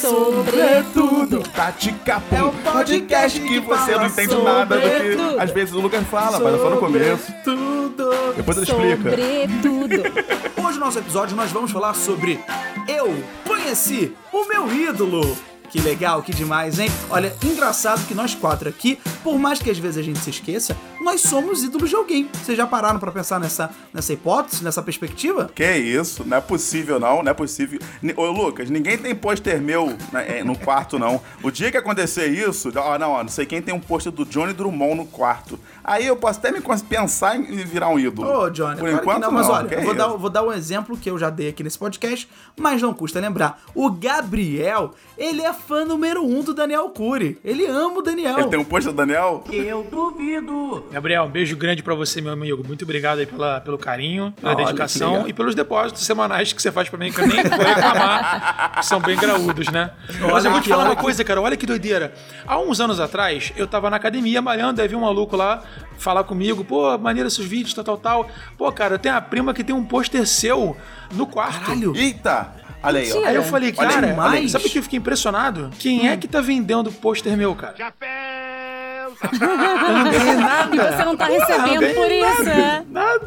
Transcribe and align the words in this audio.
Sobretudo. 0.00 1.42
Tati 1.54 1.92
Capu. 2.04 2.34
É 2.34 2.42
o 2.42 2.52
podcast 2.52 3.40
que 3.40 3.60
você 3.60 3.94
não 3.94 4.06
entende 4.06 4.34
nada 4.36 4.76
do 4.76 4.82
que 4.82 5.40
às 5.40 5.50
vezes 5.50 5.74
o 5.74 5.80
Lucas 5.80 6.06
fala, 6.08 6.38
mas 6.40 6.54
é 6.54 6.58
só 6.58 6.70
no 6.70 6.78
começo. 6.78 7.32
Tudo. 7.44 8.10
Depois 8.36 8.56
ele 8.56 8.66
explica. 8.66 9.10
Sobretudo. 9.10 10.64
Hoje 10.66 10.78
no 10.78 10.84
nosso 10.84 10.98
episódio 10.98 11.36
nós 11.36 11.50
vamos 11.50 11.70
falar 11.70 11.94
sobre 11.94 12.40
Eu 12.88 13.22
conheci 13.46 14.14
o 14.32 14.44
meu 14.46 14.72
ídolo. 14.72 15.36
Que 15.70 15.80
legal, 15.80 16.20
que 16.22 16.34
demais, 16.34 16.80
hein? 16.80 16.90
Olha, 17.08 17.32
engraçado 17.44 18.04
que 18.06 18.14
nós 18.14 18.34
quatro 18.34 18.68
aqui, 18.68 18.98
por 19.22 19.38
mais 19.38 19.60
que 19.60 19.70
às 19.70 19.78
vezes 19.78 19.98
a 19.98 20.02
gente 20.02 20.18
se 20.18 20.30
esqueça, 20.30 20.76
nós 21.00 21.20
somos 21.20 21.62
ídolos 21.62 21.88
de 21.88 21.94
alguém. 21.94 22.28
Vocês 22.42 22.58
já 22.58 22.66
pararam 22.66 22.98
pra 22.98 23.12
pensar 23.12 23.38
nessa, 23.38 23.70
nessa 23.94 24.12
hipótese, 24.12 24.64
nessa 24.64 24.82
perspectiva? 24.82 25.48
Que 25.54 25.76
isso? 25.76 26.24
Não 26.24 26.36
é 26.36 26.40
possível, 26.40 26.98
não. 26.98 27.22
Não 27.22 27.30
é 27.30 27.34
possível. 27.34 27.78
Ô, 28.16 28.26
Lucas, 28.26 28.68
ninguém 28.68 28.98
tem 28.98 29.14
pôster 29.14 29.60
meu 29.60 29.96
né, 30.12 30.42
no 30.42 30.58
quarto, 30.58 30.98
não. 30.98 31.22
O 31.42 31.50
dia 31.50 31.70
que 31.70 31.76
acontecer 31.76 32.26
isso, 32.26 32.72
ó, 32.76 32.98
não, 32.98 33.22
não 33.22 33.28
sei 33.28 33.46
quem 33.46 33.62
tem 33.62 33.72
um 33.72 33.80
pôster 33.80 34.12
do 34.12 34.24
Johnny 34.24 34.52
Drummond 34.52 34.96
no 34.96 35.06
quarto. 35.06 35.58
Aí 35.90 36.06
eu 36.06 36.14
posso 36.14 36.38
até 36.38 36.52
me 36.52 36.60
pensar 36.88 37.34
em 37.36 37.42
virar 37.64 37.88
um 37.88 37.98
ídolo. 37.98 38.28
Ô, 38.28 38.48
Johnny, 38.48 38.76
Por 38.76 38.88
claro 38.88 38.96
que 38.96 39.02
enquanto, 39.02 39.22
não, 39.22 39.32
mas 39.32 39.48
olha, 39.48 39.66
Que 39.66 39.74
eu 39.74 39.80
vou 39.82 39.88
isso? 39.92 39.98
dar, 39.98 40.06
vou 40.06 40.30
dar 40.30 40.42
um 40.44 40.52
exemplo 40.52 40.96
que 40.96 41.10
eu 41.10 41.18
já 41.18 41.28
dei 41.30 41.48
aqui 41.48 41.64
nesse 41.64 41.76
podcast, 41.76 42.28
mas 42.56 42.80
não 42.80 42.94
custa 42.94 43.18
lembrar. 43.18 43.60
O 43.74 43.90
Gabriel, 43.90 44.92
ele 45.18 45.42
é 45.42 45.52
fã 45.52 45.84
número 45.84 46.24
um 46.24 46.44
do 46.44 46.54
Daniel 46.54 46.88
Cury. 46.90 47.40
Ele 47.44 47.66
ama 47.66 47.98
o 47.98 48.02
Daniel. 48.02 48.38
Ele 48.38 48.48
tem 48.48 48.58
um 48.60 48.64
pôster 48.64 48.92
do 48.92 48.96
Daniel? 48.98 49.42
Eu 49.50 49.82
duvido. 49.90 50.84
Gabriel, 50.92 51.24
um 51.24 51.28
beijo 51.28 51.56
grande 51.56 51.82
pra 51.82 51.96
você, 51.96 52.20
meu 52.20 52.32
amigo. 52.32 52.62
Muito 52.64 52.84
obrigado 52.84 53.18
aí 53.18 53.26
pela, 53.26 53.60
pelo 53.60 53.76
carinho, 53.76 54.32
pela 54.40 54.54
Olha, 54.54 54.64
dedicação 54.64 55.26
e 55.26 55.32
pelos 55.32 55.56
depósitos 55.56 56.06
semanais 56.06 56.52
que 56.52 56.62
você 56.62 56.70
faz 56.70 56.88
pra 56.88 56.98
mim, 57.00 57.10
que 57.10 57.20
eu 57.20 57.26
nem 57.26 57.42
vou 57.42 57.58
reclamar, 57.58 58.74
que 58.78 58.86
são 58.86 59.00
bem 59.00 59.16
graúdos, 59.16 59.66
né? 59.72 59.90
Mas 60.30 60.44
eu 60.44 60.52
vou 60.52 60.60
te 60.60 60.68
falar 60.68 60.82
olha 60.82 60.88
uma 60.90 60.94
aqui. 60.94 61.02
coisa, 61.02 61.24
cara. 61.24 61.40
Olha 61.40 61.56
que 61.56 61.66
doideira. 61.66 62.14
Há 62.46 62.60
uns 62.60 62.80
anos 62.80 63.00
atrás, 63.00 63.52
eu 63.56 63.66
tava 63.66 63.90
na 63.90 63.96
academia 63.96 64.40
malhando, 64.40 64.80
aí 64.80 64.86
vi 64.86 64.94
um 64.94 65.00
maluco 65.00 65.36
lá 65.36 65.62
falar 65.98 66.24
comigo, 66.24 66.64
pô, 66.64 66.96
maneiro 66.98 67.28
esses 67.28 67.44
vídeos, 67.44 67.74
tal, 67.74 67.84
tal, 67.84 67.98
tal. 67.98 68.30
Pô, 68.56 68.70
cara, 68.72 68.94
eu 68.94 68.98
tenho 68.98 69.14
uma 69.14 69.20
prima 69.20 69.52
que 69.54 69.62
tem 69.64 69.74
um 69.74 69.84
pôster 69.84 70.26
seu 70.26 70.76
no 71.12 71.26
quarto. 71.26 71.60
Caralho. 71.60 71.96
Eita! 71.96 72.54
Olha 72.82 73.00
aí, 73.00 73.12
ó. 73.12 73.26
Aí 73.26 73.34
eu 73.34 73.42
falei, 73.42 73.74
Olha 73.76 73.88
cara, 73.88 74.06
demais. 74.06 74.32
olha, 74.32 74.48
sabe 74.48 74.66
o 74.66 74.70
que 74.70 74.78
eu 74.78 74.82
fiquei 74.82 74.98
impressionado? 74.98 75.70
Quem 75.78 76.08
é 76.08 76.16
que 76.16 76.26
tá 76.26 76.40
vendendo 76.40 76.90
pôster 76.90 77.36
meu, 77.36 77.54
cara? 77.54 77.74
Eu 77.78 79.14
não 79.38 80.10
ganhei 80.10 80.34
nada. 80.36 80.76
E 80.76 80.96
você 80.96 81.04
não 81.04 81.16
tá 81.16 81.26
recebendo 81.26 81.80
ganhei 81.80 81.94
por 81.94 82.10
isso, 82.10 82.48
é? 82.48 82.82
Nada. 82.88 83.26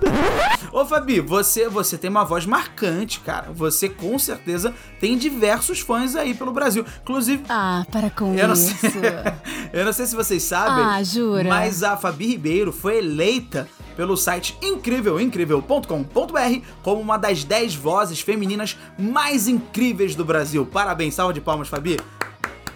Ô 0.73 0.83
Fabi, 0.85 1.19
você, 1.19 1.69
você 1.69 1.97
tem 1.99 2.09
uma 2.09 2.23
voz 2.25 2.47
marcante, 2.47 3.19
cara. 3.19 3.51
Você 3.53 3.87
com 3.87 4.17
certeza 4.17 4.73
tem 4.99 5.15
diversos 5.17 5.79
fãs 5.81 6.15
aí 6.15 6.33
pelo 6.33 6.51
Brasil. 6.51 6.83
Inclusive, 7.03 7.43
Ah, 7.47 7.85
para 7.91 8.09
com 8.09 8.33
eu 8.33 8.47
não, 8.47 8.53
isso. 8.55 8.75
sei, 8.79 8.91
eu 9.71 9.85
não 9.85 9.93
sei 9.93 10.07
se 10.07 10.15
vocês 10.15 10.41
sabem, 10.41 10.83
Ah, 10.83 11.03
jura? 11.03 11.47
mas 11.47 11.83
a 11.83 11.95
Fabi 11.95 12.25
Ribeiro 12.25 12.71
foi 12.71 12.97
eleita 12.97 13.67
pelo 13.95 14.17
site 14.17 14.57
incrível, 14.63 15.19
incrível.com.br 15.21 16.65
como 16.81 16.99
uma 16.99 17.17
das 17.17 17.43
10 17.43 17.75
vozes 17.75 18.19
femininas 18.21 18.75
mais 18.97 19.47
incríveis 19.47 20.15
do 20.15 20.25
Brasil. 20.25 20.65
Parabéns, 20.65 21.13
salva 21.13 21.33
de 21.33 21.41
palmas, 21.41 21.67
Fabi. 21.67 21.99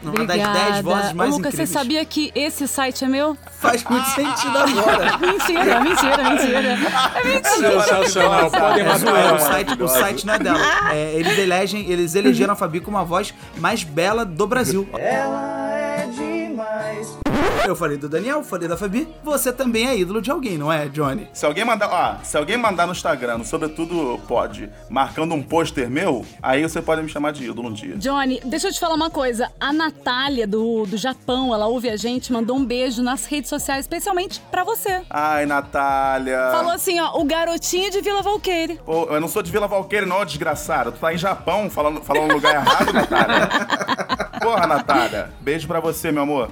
Uma 0.03 0.25
das 0.25 0.38
10 0.38 0.81
vozes 0.84 1.13
mais 1.13 1.31
Ô, 1.34 1.38
Lucas, 1.38 1.53
incríveis. 1.53 1.69
você 1.69 1.74
sabia 1.80 2.06
que 2.06 2.31
esse 2.35 2.68
site 2.68 3.03
é 3.03 3.08
meu? 3.08 3.35
Faz 3.59 3.84
muito 3.84 4.06
sentido 4.12 4.58
agora. 4.58 5.18
Mentira, 5.19 5.80
mentira, 5.81 6.24
mentira. 6.30 6.59
É 7.16 7.24
mentira. 7.24 7.81
Sensacional. 7.81 8.52
Podem 8.52 8.84
É 8.85 8.88
matar 8.88 9.34
o 9.35 9.40
site, 9.40 9.81
o 9.84 9.88
site 9.88 10.25
não 10.25 10.34
é 10.35 10.40
dela. 10.40 10.59
É, 10.94 11.13
eles 11.16 11.38
elegem, 11.38 11.90
eles 11.90 12.16
elegeram 12.16 12.53
a 12.53 12.56
Fabi 12.56 12.80
como 12.80 12.97
a 12.97 13.03
voz 13.03 13.34
mais 13.58 13.84
bela 13.84 14.24
do 14.24 14.46
Brasil. 14.47 14.88
Ela 14.94 15.53
é. 15.53 15.56
Eu 17.67 17.75
falei 17.75 17.97
do 17.97 18.07
Daniel, 18.07 18.41
falei 18.45 18.66
da 18.66 18.78
Fabi. 18.78 19.09
Você 19.25 19.51
também 19.51 19.88
é 19.88 19.97
ídolo 19.97 20.22
de 20.22 20.31
alguém, 20.31 20.57
não 20.57 20.72
é, 20.72 20.88
Johnny? 20.88 21.28
Se 21.33 21.45
alguém 21.45 21.66
mandar, 21.66 21.89
ó, 21.91 22.23
se 22.23 22.38
alguém 22.38 22.55
mandar 22.55 22.85
no 22.85 22.94
Instagram, 22.94 23.39
no 23.39 23.44
sobretudo 23.44 24.17
pode, 24.25 24.69
marcando 24.89 25.33
um 25.33 25.44
pôster 25.44 25.89
meu, 25.89 26.25
aí 26.41 26.63
você 26.63 26.81
pode 26.81 27.03
me 27.03 27.09
chamar 27.09 27.33
de 27.33 27.44
ídolo 27.44 27.67
um 27.67 27.73
dia. 27.73 27.97
Johnny, 27.97 28.39
deixa 28.45 28.69
eu 28.69 28.72
te 28.72 28.79
falar 28.79 28.95
uma 28.95 29.09
coisa. 29.09 29.51
A 29.59 29.73
Natália 29.73 30.47
do, 30.47 30.85
do 30.85 30.95
Japão, 30.95 31.53
ela 31.53 31.67
ouve 31.67 31.89
a 31.89 31.97
gente, 31.97 32.31
mandou 32.31 32.55
um 32.55 32.63
beijo 32.63 33.03
nas 33.03 33.25
redes 33.25 33.50
sociais, 33.50 33.81
especialmente 33.81 34.39
pra 34.49 34.63
você. 34.63 35.01
Ai, 35.09 35.45
Natália. 35.45 36.51
Falou 36.53 36.72
assim, 36.72 36.97
ó, 37.01 37.19
o 37.19 37.25
garotinho 37.25 37.91
de 37.91 37.99
Vila 37.99 38.22
Valqueire. 38.22 38.79
Pô, 38.85 39.07
eu 39.09 39.19
não 39.19 39.28
sou 39.28 39.44
de 39.44 39.51
Vila 39.51 39.67
Valqueire, 39.67 40.05
não, 40.05 40.23
desgraçado. 40.23 40.94
Tu 40.94 40.99
tá 40.99 41.13
em 41.13 41.17
Japão 41.17 41.69
falando, 41.69 42.01
falando 42.01 42.29
no 42.29 42.35
lugar 42.35 42.55
errado, 42.55 42.94
Natália. 42.94 43.49
Porra, 44.41 44.67
Natália. 44.67 45.29
Beijo 45.41 45.67
pra 45.67 45.79
você, 45.79 46.11
meu 46.11 46.23
amor. 46.23 46.49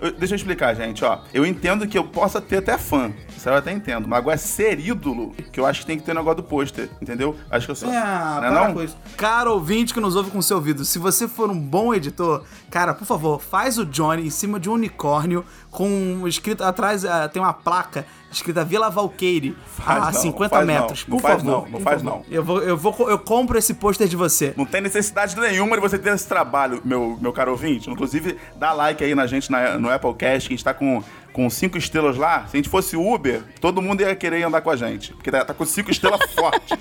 Eu- 0.00 0.12
deixa 0.12 0.34
eu 0.34 0.36
explicar, 0.36 0.74
gente, 0.74 1.04
ó. 1.04 1.18
Eu 1.32 1.44
entendo 1.44 1.86
que 1.86 1.96
eu 1.98 2.04
possa 2.04 2.40
ter 2.40 2.58
até 2.58 2.78
fã. 2.78 3.12
Isso 3.36 3.48
eu 3.48 3.54
até 3.54 3.72
entendo. 3.72 4.06
Mas 4.06 4.18
agora 4.18 4.36
ser 4.36 4.78
ídolo, 4.78 5.34
que 5.52 5.58
eu 5.58 5.66
acho 5.66 5.80
que 5.80 5.86
tem 5.86 5.98
que 5.98 6.04
ter 6.04 6.14
negócio 6.14 6.36
do 6.36 6.42
pôster, 6.42 6.88
entendeu? 7.00 7.36
Acho 7.50 7.66
que 7.66 7.72
eu 7.72 7.76
sou. 7.76 7.90
É, 7.90 7.94
não 7.94 8.44
é 8.44 8.50
não? 8.50 8.74
com 8.74 8.82
isso. 8.82 8.96
Cara 9.16 9.50
ouvinte 9.50 9.94
que 9.94 10.00
nos 10.00 10.16
ouve 10.16 10.30
com 10.30 10.42
seu 10.42 10.56
ouvido, 10.56 10.84
se 10.84 10.98
você 10.98 11.26
for 11.26 11.50
um 11.50 11.58
bom 11.58 11.94
editor, 11.94 12.44
cara, 12.70 12.92
por 12.94 13.06
favor, 13.06 13.40
faz 13.40 13.78
o 13.78 13.86
Johnny 13.86 14.26
em 14.26 14.30
cima 14.30 14.60
de 14.60 14.68
um 14.68 14.74
unicórnio 14.74 15.44
com 15.70 16.26
escrito 16.26 16.62
atrás, 16.62 17.04
ah, 17.04 17.28
tem 17.28 17.40
uma 17.40 17.52
placa 17.52 18.04
escrita 18.30 18.64
Vila 18.64 18.88
Valqueire 18.90 19.56
Faz 19.66 20.02
a 20.02 20.12
não, 20.12 20.20
50 20.20 20.48
faz 20.54 20.66
não, 20.66 20.74
metros. 20.74 21.06
não 21.08 21.16
por 21.16 21.22
faz 21.22 21.42
favor. 21.42 21.62
não, 21.64 21.70
não 21.70 21.80
faz 21.80 22.02
não. 22.02 22.22
Eu 22.30 22.44
vou, 22.44 22.58
eu 22.62 22.76
vou, 22.76 23.10
eu 23.10 23.18
compro 23.18 23.58
esse 23.58 23.74
pôster 23.74 24.06
de 24.06 24.16
você. 24.16 24.54
Não 24.56 24.64
tem 24.66 24.80
necessidade 24.80 25.38
nenhuma 25.38 25.76
de 25.76 25.82
você 25.82 25.98
ter 25.98 26.12
esse 26.14 26.26
trabalho, 26.28 26.80
meu, 26.84 27.18
meu 27.20 27.32
caro 27.32 27.50
ouvinte. 27.52 27.90
Inclusive, 27.90 28.36
dá 28.56 28.72
like 28.72 29.02
aí 29.02 29.14
na 29.14 29.26
gente 29.26 29.50
na- 29.50 29.78
no 29.78 29.90
Applecast, 29.90 30.48
que 30.48 30.54
a 30.54 30.56
gente 30.56 30.64
tá 30.64 30.74
com, 30.74 31.02
com 31.32 31.48
cinco 31.50 31.78
estrelas 31.78 32.16
lá. 32.16 32.46
Se 32.46 32.56
a 32.56 32.58
gente 32.58 32.68
fosse 32.68 32.96
Uber, 32.96 33.42
todo 33.60 33.80
mundo 33.82 34.00
ia 34.02 34.14
querer 34.14 34.42
andar 34.42 34.60
com 34.60 34.70
a 34.70 34.76
gente. 34.76 35.12
Porque 35.12 35.30
tá, 35.30 35.44
tá 35.44 35.54
com 35.54 35.64
cinco 35.64 35.90
estrelas 35.90 36.20
forte. 36.34 36.74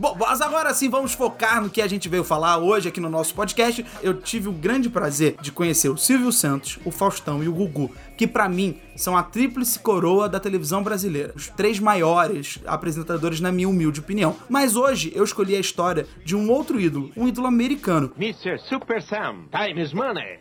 Bom, 0.00 0.16
mas 0.18 0.40
agora 0.40 0.72
sim 0.74 0.88
vamos 0.88 1.12
focar 1.12 1.62
no 1.62 1.70
que 1.70 1.80
a 1.80 1.86
gente 1.86 2.08
veio 2.08 2.24
falar 2.24 2.58
hoje 2.58 2.88
aqui 2.88 3.00
no 3.00 3.08
nosso 3.10 3.34
podcast. 3.34 3.84
Eu 4.02 4.14
tive 4.20 4.48
o 4.48 4.52
grande 4.52 4.88
prazer 4.88 5.36
de 5.40 5.52
conhecer 5.52 5.88
o 5.88 5.96
Silvio 5.96 6.32
Santos, 6.32 6.78
o 6.84 6.90
Faustão 6.90 7.42
e 7.42 7.48
o 7.48 7.52
Gugu, 7.52 7.90
que 8.16 8.26
pra 8.26 8.48
mim 8.48 8.78
são 8.96 9.16
a 9.16 9.22
tríplice 9.22 9.78
coroa 9.78 10.28
da 10.28 10.38
televisão 10.40 10.82
brasileira. 10.82 11.32
Os 11.34 11.48
três 11.48 11.78
maiores 11.78 12.58
apresentadores 12.66 13.40
na 13.40 13.50
minha 13.50 13.68
humilde 13.68 14.00
opinião. 14.00 14.36
Mas 14.48 14.76
hoje 14.76 15.12
eu 15.14 15.24
escolhi 15.24 15.56
a 15.56 15.60
história 15.60 16.06
de 16.24 16.36
um 16.36 16.50
outro 16.50 16.80
ídolo, 16.80 17.10
um 17.16 17.26
ídolo 17.26 17.46
americano, 17.46 18.12
Mr. 18.16 18.58
Super 18.68 19.02
Sam, 19.02 19.44
time 19.50 19.82
is 19.82 19.92
money. 19.92 20.38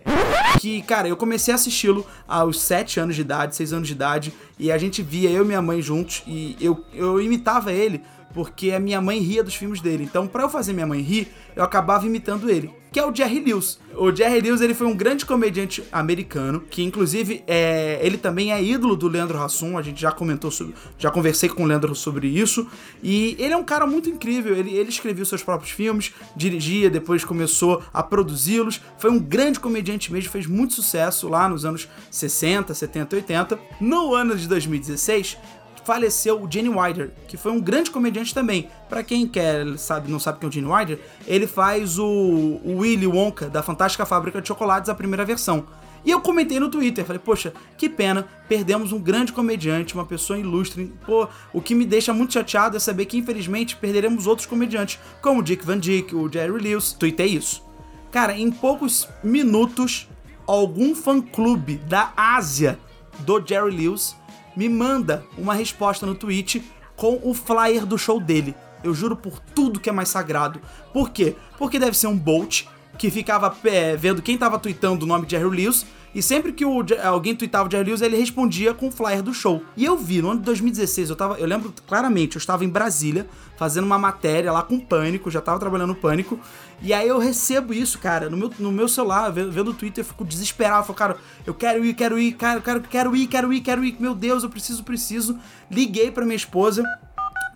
que, 0.59 0.81
cara, 0.83 1.07
eu 1.07 1.17
comecei 1.17 1.51
a 1.51 1.55
assisti-lo 1.55 2.05
aos 2.27 2.59
7 2.61 2.99
anos 2.99 3.15
de 3.15 3.21
idade, 3.21 3.32
6 3.55 3.73
anos 3.73 3.87
de 3.87 3.93
idade, 3.93 4.33
e 4.57 4.71
a 4.71 4.77
gente 4.77 5.01
via 5.01 5.29
eu 5.29 5.43
e 5.43 5.47
minha 5.47 5.61
mãe 5.61 5.81
juntos, 5.81 6.23
e 6.27 6.55
eu, 6.59 6.83
eu 6.93 7.19
imitava 7.21 7.71
ele 7.71 8.01
porque 8.33 8.71
a 8.71 8.79
minha 8.79 8.99
mãe 8.99 9.19
ria 9.19 9.43
dos 9.43 9.55
filmes 9.55 9.79
dele. 9.79 10.03
Então, 10.03 10.27
pra 10.27 10.43
eu 10.43 10.49
fazer 10.49 10.73
minha 10.73 10.87
mãe 10.87 11.01
rir, 11.01 11.31
eu 11.55 11.63
acabava 11.63 12.05
imitando 12.05 12.49
ele, 12.49 12.71
que 12.91 12.99
é 12.99 13.05
o 13.05 13.13
Jerry 13.13 13.39
Lewis. 13.39 13.79
O 13.95 14.13
Jerry 14.13 14.41
Lewis, 14.41 14.59
ele 14.61 14.73
foi 14.73 14.87
um 14.87 14.95
grande 14.95 15.25
comediante 15.25 15.83
americano, 15.91 16.61
que 16.61 16.81
inclusive 16.81 17.43
é, 17.45 17.99
ele 18.01 18.17
também 18.17 18.51
é 18.51 18.61
ídolo 18.61 18.95
do 18.95 19.07
Leandro 19.07 19.39
Hassum, 19.39 19.77
a 19.77 19.81
gente 19.81 20.01
já 20.01 20.11
comentou 20.11 20.49
sobre, 20.49 20.73
já 20.97 21.11
conversei 21.11 21.47
com 21.47 21.63
o 21.63 21.65
Leandro 21.65 21.93
sobre 21.93 22.27
isso, 22.27 22.67
e 23.03 23.35
ele 23.37 23.53
é 23.53 23.57
um 23.57 23.63
cara 23.63 23.85
muito 23.85 24.09
incrível, 24.09 24.55
ele, 24.55 24.73
ele 24.75 24.89
escrevia 24.89 25.23
seus 25.25 25.43
próprios 25.43 25.71
filmes, 25.71 26.11
dirigia, 26.35 26.89
depois 26.89 27.23
começou 27.23 27.83
a 27.93 28.01
produzi-los, 28.01 28.81
foi 28.97 29.11
um 29.11 29.19
grande 29.19 29.59
comediante 29.59 30.11
mesmo, 30.11 30.31
fez 30.31 30.47
muito 30.47 30.73
sucesso 30.73 31.29
lá 31.29 31.47
nos 31.47 31.65
anos 31.65 31.87
60, 32.09 32.73
70, 32.73 33.15
80. 33.15 33.59
No 33.79 34.13
ano 34.15 34.35
de 34.35 34.47
2016, 34.47 35.37
faleceu 35.85 36.41
o 36.41 36.49
Gene 36.49 36.69
Wilder, 36.69 37.11
que 37.27 37.37
foi 37.37 37.51
um 37.51 37.59
grande 37.59 37.91
comediante 37.91 38.33
também. 38.33 38.69
Para 38.89 39.03
quem 39.03 39.27
quer, 39.27 39.77
sabe, 39.77 40.11
não 40.11 40.19
sabe 40.19 40.39
quem 40.39 40.47
é 40.47 40.49
o 40.49 40.51
Gene 40.51 40.67
Wilder, 40.67 40.99
ele 41.27 41.47
faz 41.47 41.97
o, 41.99 42.05
o 42.05 42.77
Willy 42.79 43.07
Wonka 43.07 43.49
da 43.49 43.61
Fantástica 43.61 44.05
Fábrica 44.05 44.41
de 44.41 44.47
Chocolates, 44.47 44.89
a 44.89 44.95
primeira 44.95 45.25
versão. 45.25 45.65
E 46.05 46.11
eu 46.11 46.19
comentei 46.19 46.59
no 46.59 46.69
Twitter, 46.69 47.05
falei, 47.05 47.21
poxa, 47.23 47.53
que 47.77 47.87
pena, 47.87 48.27
perdemos 48.49 48.91
um 48.91 48.99
grande 48.99 49.31
comediante, 49.31 49.93
uma 49.93 50.05
pessoa 50.05 50.37
ilustre. 50.37 50.93
Pô, 51.05 51.27
o 51.53 51.61
que 51.61 51.73
me 51.73 51.85
deixa 51.85 52.13
muito 52.13 52.33
chateado 52.33 52.75
é 52.75 52.79
saber 52.79 53.05
que, 53.05 53.17
infelizmente, 53.17 53.77
perderemos 53.77 54.27
outros 54.27 54.45
comediantes, 54.45 54.99
como 55.21 55.39
o 55.39 55.43
Dick 55.43 55.65
Van 55.65 55.77
Dyke, 55.77 56.13
o 56.13 56.29
Jerry 56.31 56.61
Lewis. 56.61 56.91
Tuitei 56.91 57.27
isso. 57.27 57.63
Cara, 58.11 58.37
em 58.37 58.51
poucos 58.51 59.07
minutos, 59.23 60.09
algum 60.45 60.93
fã-clube 60.93 61.77
da 61.77 62.11
Ásia 62.17 62.77
do 63.19 63.41
Jerry 63.45 63.71
Lewis 63.71 64.13
me 64.55 64.69
manda 64.69 65.25
uma 65.37 65.53
resposta 65.53 66.05
no 66.05 66.15
tweet 66.15 66.63
com 66.95 67.19
o 67.23 67.33
flyer 67.33 67.85
do 67.85 67.97
show 67.97 68.19
dele. 68.19 68.55
Eu 68.83 68.93
juro 68.93 69.15
por 69.15 69.39
tudo 69.39 69.79
que 69.79 69.89
é 69.89 69.93
mais 69.93 70.09
sagrado. 70.09 70.59
Por 70.91 71.09
quê? 71.09 71.35
Porque 71.57 71.79
deve 71.79 71.97
ser 71.97 72.07
um 72.07 72.17
Bolt 72.17 72.65
que 72.97 73.09
ficava 73.09 73.55
é, 73.63 73.95
vendo 73.95 74.21
quem 74.21 74.37
tava 74.37 74.59
tweetando 74.59 75.05
o 75.05 75.07
nome 75.07 75.25
de 75.25 75.31
Jerry 75.31 75.49
Lewis. 75.49 75.85
E 76.13 76.21
sempre 76.21 76.53
que 76.53 76.63
o, 76.63 76.85
alguém 77.03 77.35
tweetava 77.35 77.67
o 77.67 77.71
Jerry 77.71 77.85
Lewis, 77.85 78.01
ele 78.01 78.15
respondia 78.15 78.73
com 78.73 78.87
o 78.87 78.91
flyer 78.91 79.23
do 79.23 79.33
show. 79.33 79.63
E 79.75 79.83
eu 79.83 79.97
vi, 79.97 80.21
no 80.21 80.29
ano 80.29 80.39
de 80.39 80.45
2016, 80.45 81.09
eu 81.09 81.15
tava. 81.15 81.39
Eu 81.39 81.47
lembro 81.47 81.73
claramente, 81.87 82.35
eu 82.35 82.39
estava 82.39 82.63
em 82.63 82.69
Brasília, 82.69 83.27
fazendo 83.57 83.85
uma 83.85 83.97
matéria 83.97 84.51
lá 84.51 84.61
com 84.61 84.79
Pânico, 84.79 85.31
já 85.31 85.41
tava 85.41 85.59
trabalhando 85.59 85.95
Pânico. 85.95 86.39
E 86.81 86.93
aí 86.93 87.07
eu 87.07 87.17
recebo 87.17 87.73
isso, 87.73 87.97
cara, 87.97 88.29
no 88.29 88.37
meu, 88.37 88.51
no 88.59 88.71
meu 88.71 88.87
celular, 88.87 89.31
vendo, 89.31 89.71
o 89.71 89.73
Twitter, 89.73 90.03
eu 90.03 90.07
fico 90.07 90.23
desesperado. 90.23 90.81
Eu 90.81 90.85
falo, 90.85 90.97
cara, 90.97 91.17
eu 91.47 91.53
quero 91.53 91.83
ir, 91.83 91.93
quero 91.93 92.19
ir, 92.19 92.33
cara, 92.33 92.61
quero, 92.61 92.81
quero 92.81 93.15
ir, 93.15 93.27
quero 93.27 93.53
ir, 93.53 93.61
quero 93.61 93.83
ir. 93.83 93.95
Meu 93.99 94.13
Deus, 94.13 94.43
eu 94.43 94.49
preciso, 94.49 94.83
preciso. 94.83 95.39
Liguei 95.71 96.11
pra 96.11 96.25
minha 96.25 96.35
esposa. 96.35 96.83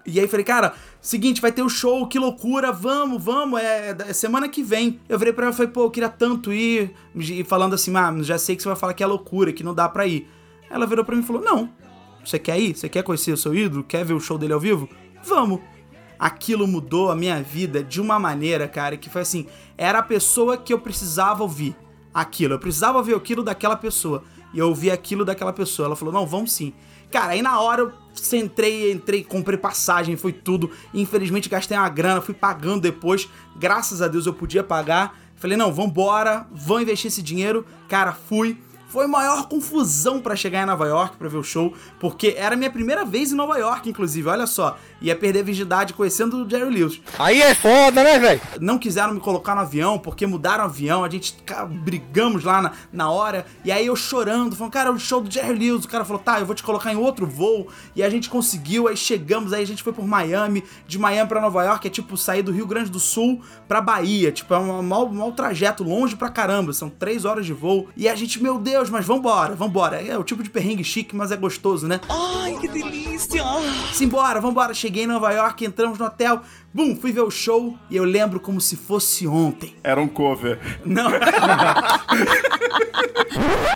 E 0.07 0.21
aí 0.21 0.27
falei, 0.27 0.45
cara, 0.45 0.74
seguinte, 1.01 1.42
vai 1.42 1.51
ter 1.51 1.62
o 1.62 1.68
show, 1.68 2.07
que 2.07 2.18
loucura, 2.18 2.71
vamos, 2.71 3.21
vamos, 3.21 3.59
é, 3.59 3.94
é 4.07 4.13
semana 4.13 4.48
que 4.48 4.63
vem. 4.63 5.01
Eu 5.09 5.19
virei 5.19 5.33
pra 5.33 5.45
ela 5.45 5.54
e 5.54 5.56
falei, 5.57 5.69
pô, 5.69 5.83
eu 5.83 5.92
queria 5.92 6.07
tanto 6.07 6.54
ir, 6.54 6.95
e 7.13 7.44
falando 7.44 7.75
assim, 7.75 7.94
ah, 7.98 8.15
já 8.21 8.38
sei 8.38 8.56
que 8.56 8.63
você 8.63 8.69
vai 8.69 8.77
falar 8.77 8.94
que 8.94 9.04
é 9.04 9.06
loucura, 9.06 9.51
que 9.51 9.65
não 9.65 9.75
dá 9.75 9.89
pra 9.89 10.07
ir. 10.07 10.25
Ela 10.69 10.86
virou 10.88 11.04
pra 11.04 11.13
mim 11.13 11.21
e 11.21 11.25
falou, 11.25 11.42
não, 11.42 11.69
você 12.24 12.39
quer 12.39 12.57
ir? 12.57 12.74
Você 12.74 12.88
quer 12.88 13.04
conhecer 13.04 13.33
o 13.33 13.38
seu 13.38 13.54
ídolo? 13.54 13.83
Quer 13.83 14.06
ver 14.06 14.13
o 14.13 14.19
show 14.19 14.38
dele 14.38 14.54
ao 14.54 14.59
vivo? 14.62 14.88
Vamos. 15.25 15.59
Aquilo 16.18 16.65
mudou 16.65 17.12
a 17.12 17.15
minha 17.15 17.44
vida 17.44 17.83
de 17.83 18.00
uma 18.00 18.18
maneira, 18.18 18.65
cara, 18.65 18.95
que 18.95 19.09
foi 19.09 19.21
assim, 19.21 19.45
era 19.77 20.00
a 20.00 20.04
pessoa 20.04 20.57
que 20.57 20.74
eu 20.74 20.80
precisava 20.80 21.44
ouvir. 21.44 21.75
Aquilo, 22.13 22.56
eu 22.56 22.59
precisava 22.59 22.98
ouvir 22.98 23.13
aquilo 23.13 23.44
daquela 23.44 23.75
pessoa. 23.75 24.24
E 24.54 24.59
eu 24.59 24.69
ouvi 24.69 24.89
aquilo 24.89 25.24
daquela 25.24 25.54
pessoa. 25.54 25.86
Ela 25.86 25.95
falou, 25.95 26.13
não, 26.13 26.25
vamos 26.25 26.51
sim. 26.54 26.74
Cara, 27.12 27.33
aí 27.33 27.42
na 27.42 27.59
hora 27.59 27.81
eu 27.81 27.94
entrei, 28.33 28.92
entrei, 28.92 29.24
comprei 29.24 29.57
passagem, 29.57 30.18
foi 30.18 30.33
tudo. 30.33 30.71
Infelizmente 30.94 31.50
gastei 31.50 31.77
uma 31.77 31.89
grana, 31.89 32.21
fui 32.21 32.33
pagando 32.33 32.81
depois. 32.81 33.30
Graças 33.56 34.01
a 34.01 34.07
Deus 34.07 34.25
eu 34.25 34.33
podia 34.33 34.63
pagar. 34.63 35.18
Falei, 35.36 35.56
não, 35.56 35.71
vambora, 35.71 36.48
vamos 36.51 36.81
investir 36.83 37.07
esse 37.09 37.21
dinheiro. 37.21 37.65
Cara, 37.88 38.12
fui. 38.12 38.59
Foi 38.88 39.06
maior 39.06 39.48
confusão 39.48 40.19
para 40.19 40.36
chegar 40.36 40.63
em 40.63 40.66
Nova 40.66 40.88
York 40.88 41.18
para 41.18 41.28
ver 41.28 41.38
o 41.38 41.44
show, 41.44 41.74
porque 42.00 42.36
era 42.38 42.56
minha 42.56 42.72
primeira 42.72 43.04
vez 43.04 43.31
em 43.31 43.36
Nova 43.36 43.57
York, 43.57 43.89
inclusive, 43.89 44.28
olha 44.28 44.48
só. 44.48 44.78
Ia 45.01 45.16
perder 45.16 45.42
a 45.42 45.44
virgindade 45.44 45.94
conhecendo 45.94 46.45
o 46.45 46.50
Jerry 46.50 46.74
Lewis. 46.74 47.01
Aí 47.19 47.42
é 47.42 47.54
foda, 47.54 48.04
né, 48.04 48.18
velho? 48.18 48.42
Não 48.60 48.78
quiseram 48.78 49.13
me 49.13 49.19
colocar 49.19 49.56
no 49.56 49.62
avião, 49.62 50.00
porque 50.00 50.25
mudaram 50.25 50.63
o 50.63 50.68
avião, 50.68 51.04
a 51.04 51.10
gente 51.10 51.36
brigamos 51.84 52.44
lá 52.44 52.62
na, 52.62 52.72
na 52.92 53.12
hora, 53.12 53.45
e 53.63 53.72
aí 53.72 53.86
eu 53.86 53.95
chorando, 53.95 54.56
falando, 54.56 54.74
cara, 54.74 54.92
o 54.92 55.00
show 55.00 55.22
do 55.22 55.30
Jerry 55.30 55.54
Lewis. 55.54 55.86
O 55.86 55.88
cara 55.90 56.06
falou, 56.06 56.22
tá, 56.22 56.40
eu 56.40 56.45
vou 56.45 56.56
te 56.56 56.63
colocar 56.63 56.94
em 56.94 56.98
outro 56.98 57.28
voo, 57.28 57.68
e 57.95 58.01
a 58.01 58.10
gente 58.10 58.30
conseguiu, 58.30 58.88
aí 58.88 58.95
chegamos, 58.95 59.54
aí 59.54 59.63
a 59.63 59.68
gente 59.68 59.83
foi 59.83 59.94
por 59.94 60.06
Miami, 60.07 60.63
de 60.88 60.98
Miami 60.98 61.28
para 61.28 61.42
Nova 61.42 61.63
York, 61.63 61.88
é 61.88 61.90
tipo 61.90 62.16
sair 62.16 62.42
do 62.42 62.51
Rio 62.51 62.66
Grande 62.66 62.90
do 62.90 63.00
Sul 63.00 63.42
pra 63.68 63.81
Bahia, 63.81 64.31
tipo, 64.31 64.54
é 64.54 64.57
um 64.57 64.81
mau, 64.81 65.10
mau 65.10 65.31
trajeto, 65.31 65.83
longe 65.83 66.16
pra 66.16 66.30
caramba, 66.30 66.72
são 66.74 66.90
três 66.90 67.25
horas 67.25 67.45
de 67.45 67.54
voo, 67.54 67.88
e 67.98 68.07
a 68.07 68.16
gente, 68.16 68.42
meu 68.42 68.57
Deus, 68.60 68.76
Deus, 68.77 68.91
mas 68.91 69.07
vambora, 69.07 69.56
vambora. 69.56 70.00
É 70.00 70.15
o 70.15 70.24
tipo 70.24 70.44
de 70.44 70.51
perrengue 70.51 70.83
chique, 70.83 71.15
mas 71.15 71.31
é 71.31 71.35
gostoso, 71.35 71.88
né? 71.88 72.00
Ai, 72.07 72.56
que 72.62 72.68
delícia! 72.68 73.44
Simbora, 73.91 74.39
vambora. 74.39 74.71
Cheguei 74.71 75.06
em 75.06 75.07
Nova 75.07 75.31
York, 75.31 75.65
entramos 75.65 75.97
no 75.97 76.06
hotel, 76.06 76.44
bum, 76.71 76.95
fui 76.95 77.12
ver 77.12 77.21
o 77.21 77.31
show 77.31 77.75
e 77.89 77.97
eu 77.97 78.03
lembro 78.03 78.39
como 78.39 78.62
se 78.62 78.75
fosse 78.75 79.27
ontem. 79.27 79.74
Era 79.83 80.00
um 80.00 80.07
cover. 80.07 80.59
Não. 80.85 81.09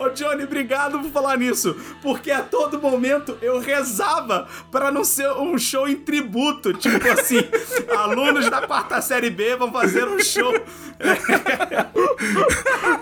Ô 0.00 0.08
Johnny, 0.10 0.44
obrigado 0.44 0.98
por 0.98 1.10
falar 1.10 1.36
nisso, 1.38 1.76
porque 2.00 2.30
a 2.30 2.42
todo 2.42 2.80
momento 2.80 3.36
eu 3.40 3.58
rezava 3.60 4.48
para 4.70 4.90
não 4.90 5.04
ser 5.04 5.30
um 5.32 5.58
show 5.58 5.88
em 5.88 5.96
tributo, 5.96 6.72
tipo 6.72 7.08
assim, 7.08 7.38
alunos 7.96 8.48
da 8.50 8.66
quarta 8.66 9.00
série 9.00 9.30
B 9.30 9.56
vão 9.56 9.72
fazer 9.72 10.06
um 10.08 10.18
show. 10.20 10.52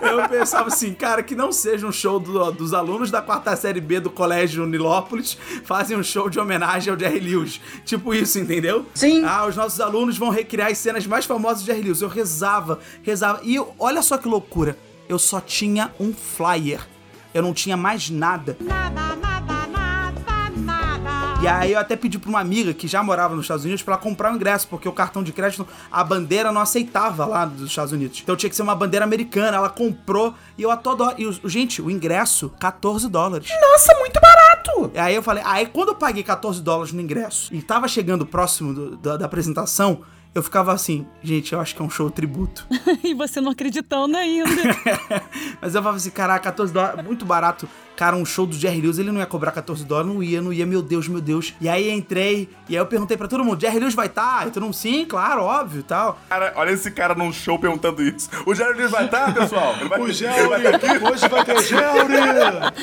eu 0.01 0.29
pensava 0.29 0.67
assim, 0.67 0.93
cara, 0.93 1.23
que 1.23 1.35
não 1.35 1.51
seja 1.51 1.85
um 1.87 1.91
show 1.91 2.19
do, 2.19 2.51
dos 2.51 2.73
alunos 2.73 3.11
da 3.11 3.21
quarta 3.21 3.55
série 3.55 3.81
B 3.81 3.99
do 3.99 4.09
colégio 4.09 4.65
Nilópolis 4.65 5.37
fazem 5.63 5.97
um 5.97 6.03
show 6.03 6.29
de 6.29 6.39
homenagem 6.39 6.91
ao 6.93 6.99
Jerry 6.99 7.19
Lewis. 7.19 7.59
Tipo 7.85 8.13
isso, 8.13 8.39
entendeu? 8.39 8.85
Sim. 8.93 9.23
Ah, 9.25 9.45
os 9.45 9.55
nossos 9.55 9.79
alunos 9.79 10.17
vão 10.17 10.29
recriar 10.29 10.71
as 10.71 10.77
cenas 10.77 11.05
mais 11.05 11.25
famosas 11.25 11.61
de 11.61 11.67
Jerry 11.67 11.83
Lewis. 11.83 12.01
Eu 12.01 12.09
rezava, 12.09 12.79
rezava. 13.03 13.41
E 13.43 13.59
olha 13.79 14.01
só 14.01 14.17
que 14.17 14.27
loucura 14.27 14.77
eu 15.11 15.19
só 15.19 15.41
tinha 15.41 15.91
um 15.99 16.13
flyer. 16.13 16.87
Eu 17.33 17.43
não 17.43 17.53
tinha 17.53 17.75
mais 17.75 18.09
nada. 18.09 18.55
Nada, 18.61 19.15
nada, 19.17 19.67
nada, 19.67 20.57
nada. 20.57 21.43
E 21.43 21.47
aí 21.47 21.73
eu 21.73 21.79
até 21.79 21.95
pedi 21.97 22.17
pra 22.17 22.29
uma 22.29 22.39
amiga 22.39 22.73
que 22.73 22.87
já 22.87 23.03
morava 23.03 23.35
nos 23.35 23.43
Estados 23.43 23.65
Unidos 23.65 23.83
para 23.83 23.97
comprar 23.97 24.31
o 24.31 24.35
ingresso, 24.35 24.67
porque 24.69 24.87
o 24.87 24.91
cartão 24.93 25.21
de 25.21 25.33
crédito, 25.33 25.67
a 25.91 26.03
bandeira 26.03 26.51
não 26.51 26.61
aceitava 26.61 27.25
lá 27.25 27.45
dos 27.45 27.69
Estados 27.69 27.91
Unidos. 27.91 28.21
Então 28.21 28.35
tinha 28.37 28.49
que 28.49 28.55
ser 28.55 28.61
uma 28.61 28.75
bandeira 28.75 29.03
americana. 29.03 29.57
Ela 29.57 29.69
comprou 29.69 30.33
e 30.57 30.61
eu 30.61 30.71
a 30.71 30.77
toda 30.77 31.13
E, 31.17 31.29
gente, 31.49 31.81
o 31.81 31.91
ingresso, 31.91 32.49
14 32.59 33.09
dólares. 33.09 33.49
Nossa, 33.59 33.93
muito 33.99 34.19
barato! 34.21 34.91
E 34.93 34.99
aí 34.99 35.15
eu 35.15 35.23
falei, 35.23 35.43
aí 35.45 35.65
quando 35.65 35.89
eu 35.89 35.95
paguei 35.95 36.23
14 36.23 36.61
dólares 36.61 36.93
no 36.93 37.01
ingresso 37.01 37.53
e 37.53 37.61
tava 37.61 37.87
chegando 37.87 38.25
próximo 38.25 38.73
do, 38.73 38.95
da, 38.97 39.17
da 39.17 39.25
apresentação, 39.25 40.03
eu 40.33 40.41
ficava 40.41 40.71
assim, 40.71 41.05
gente, 41.21 41.53
eu 41.53 41.59
acho 41.59 41.75
que 41.75 41.81
é 41.81 41.85
um 41.85 41.89
show 41.89 42.09
tributo. 42.09 42.65
e 43.03 43.13
você 43.13 43.41
não 43.41 43.51
acreditando 43.51 44.15
ainda. 44.15 44.49
Mas 45.61 45.75
eu 45.75 45.81
falava 45.81 45.97
assim, 45.97 46.09
caraca, 46.09 46.45
14 46.45 46.73
dólares, 46.73 47.03
muito 47.03 47.25
barato. 47.25 47.67
Cara, 48.01 48.15
um 48.15 48.25
show 48.25 48.47
do 48.47 48.55
Jerry 48.55 48.81
Lewis, 48.81 48.97
ele 48.97 49.11
não 49.11 49.19
ia 49.19 49.27
cobrar 49.27 49.51
14 49.51 49.85
dólares, 49.85 50.11
não 50.11 50.23
ia, 50.23 50.41
não 50.41 50.51
ia, 50.51 50.65
meu 50.65 50.81
Deus, 50.81 51.07
meu 51.07 51.21
Deus. 51.21 51.53
E 51.61 51.69
aí 51.69 51.87
entrei, 51.91 52.49
e 52.67 52.75
aí 52.75 52.81
eu 52.81 52.85
perguntei 52.87 53.15
pra 53.15 53.27
todo 53.27 53.45
mundo, 53.45 53.61
Jerry 53.61 53.77
Lewis 53.77 53.93
vai 53.93 54.07
estar? 54.07 54.39
Tá? 54.39 54.47
E 54.47 54.49
todo 54.49 54.63
mundo, 54.63 54.73
sim, 54.73 55.05
claro, 55.05 55.43
óbvio 55.43 55.81
e 55.81 55.83
tal. 55.83 56.19
Cara, 56.27 56.51
olha 56.55 56.71
esse 56.71 56.89
cara 56.89 57.13
num 57.13 57.31
show 57.31 57.59
perguntando 57.59 58.01
isso. 58.01 58.27
O 58.43 58.55
Jerry 58.55 58.75
Lewis 58.75 58.89
vai 58.89 59.05
estar, 59.05 59.31
tá, 59.31 59.41
pessoal? 59.41 59.75
Ele 59.79 59.87
vai, 59.87 60.01
o 60.01 60.11
Jerry, 60.11 60.47
vai 60.47 60.65
aqui. 60.65 60.87
hoje 60.87 61.27
vai 61.29 61.45
ter 61.45 61.61
Jerry. 61.61 61.83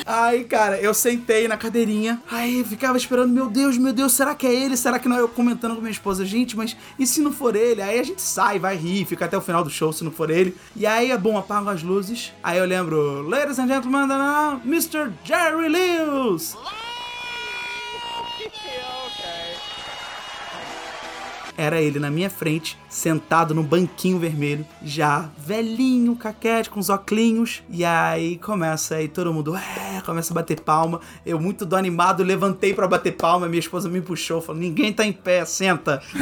Aí, 0.05 0.45
cara, 0.45 0.79
eu 0.79 0.93
sentei 0.93 1.49
na 1.49 1.57
cadeirinha, 1.57 2.21
aí 2.31 2.63
ficava 2.63 2.97
esperando, 2.97 3.33
meu 3.33 3.49
Deus, 3.49 3.77
meu 3.77 3.91
Deus, 3.91 4.13
será 4.13 4.33
que 4.33 4.47
é 4.47 4.55
ele? 4.55 4.77
Será 4.77 4.99
que 4.99 5.09
não? 5.09 5.17
Eu 5.17 5.27
comentando 5.27 5.75
com 5.75 5.81
minha 5.81 5.91
esposa, 5.91 6.23
gente, 6.23 6.55
mas 6.55 6.77
e 6.97 7.05
se 7.05 7.19
não 7.19 7.33
for 7.33 7.57
ele? 7.57 7.81
Aí 7.81 7.99
a 7.99 8.03
gente 8.03 8.21
sai, 8.21 8.57
vai 8.57 8.77
rir, 8.77 9.03
fica 9.03 9.25
até 9.25 9.37
o 9.37 9.41
final 9.41 9.65
do 9.65 9.69
show 9.69 9.91
se 9.91 10.01
não 10.01 10.11
for 10.11 10.29
ele. 10.29 10.55
E 10.77 10.85
aí 10.85 11.11
é 11.11 11.17
bom, 11.17 11.37
apago 11.37 11.69
as 11.69 11.83
luzes. 11.83 12.31
Aí 12.41 12.57
eu 12.57 12.63
lembro, 12.63 13.23
ladies 13.23 13.59
and 13.59 13.67
gentlemen, 13.67 14.07
Mr. 14.63 15.08
Jerry 15.23 15.69
Lewis. 15.69 16.55
Era 21.59 21.81
ele 21.81 21.99
na 21.99 22.09
minha 22.09 22.29
frente, 22.29 22.79
sentado 22.87 23.53
no 23.53 23.61
banquinho 23.61 24.17
vermelho, 24.17 24.65
já 24.81 25.29
velhinho, 25.37 26.15
caquete, 26.15 26.69
com 26.69 26.79
os 26.79 26.89
óculos. 26.89 27.61
E 27.69 27.83
aí 27.83 28.37
começa 28.37 28.95
aí 28.95 29.09
todo 29.09 29.33
mundo, 29.33 29.57
é, 29.57 29.99
começa 30.05 30.31
a 30.31 30.35
bater 30.35 30.61
palma. 30.61 31.01
Eu, 31.25 31.37
muito 31.37 31.65
do 31.65 31.75
animado, 31.75 32.23
levantei 32.23 32.73
para 32.73 32.87
bater 32.87 33.11
palma. 33.11 33.49
Minha 33.49 33.59
esposa 33.59 33.89
me 33.89 33.99
puxou, 33.99 34.39
falou: 34.39 34.61
ninguém 34.61 34.93
tá 34.93 35.05
em 35.05 35.11
pé, 35.11 35.43
senta. 35.43 36.01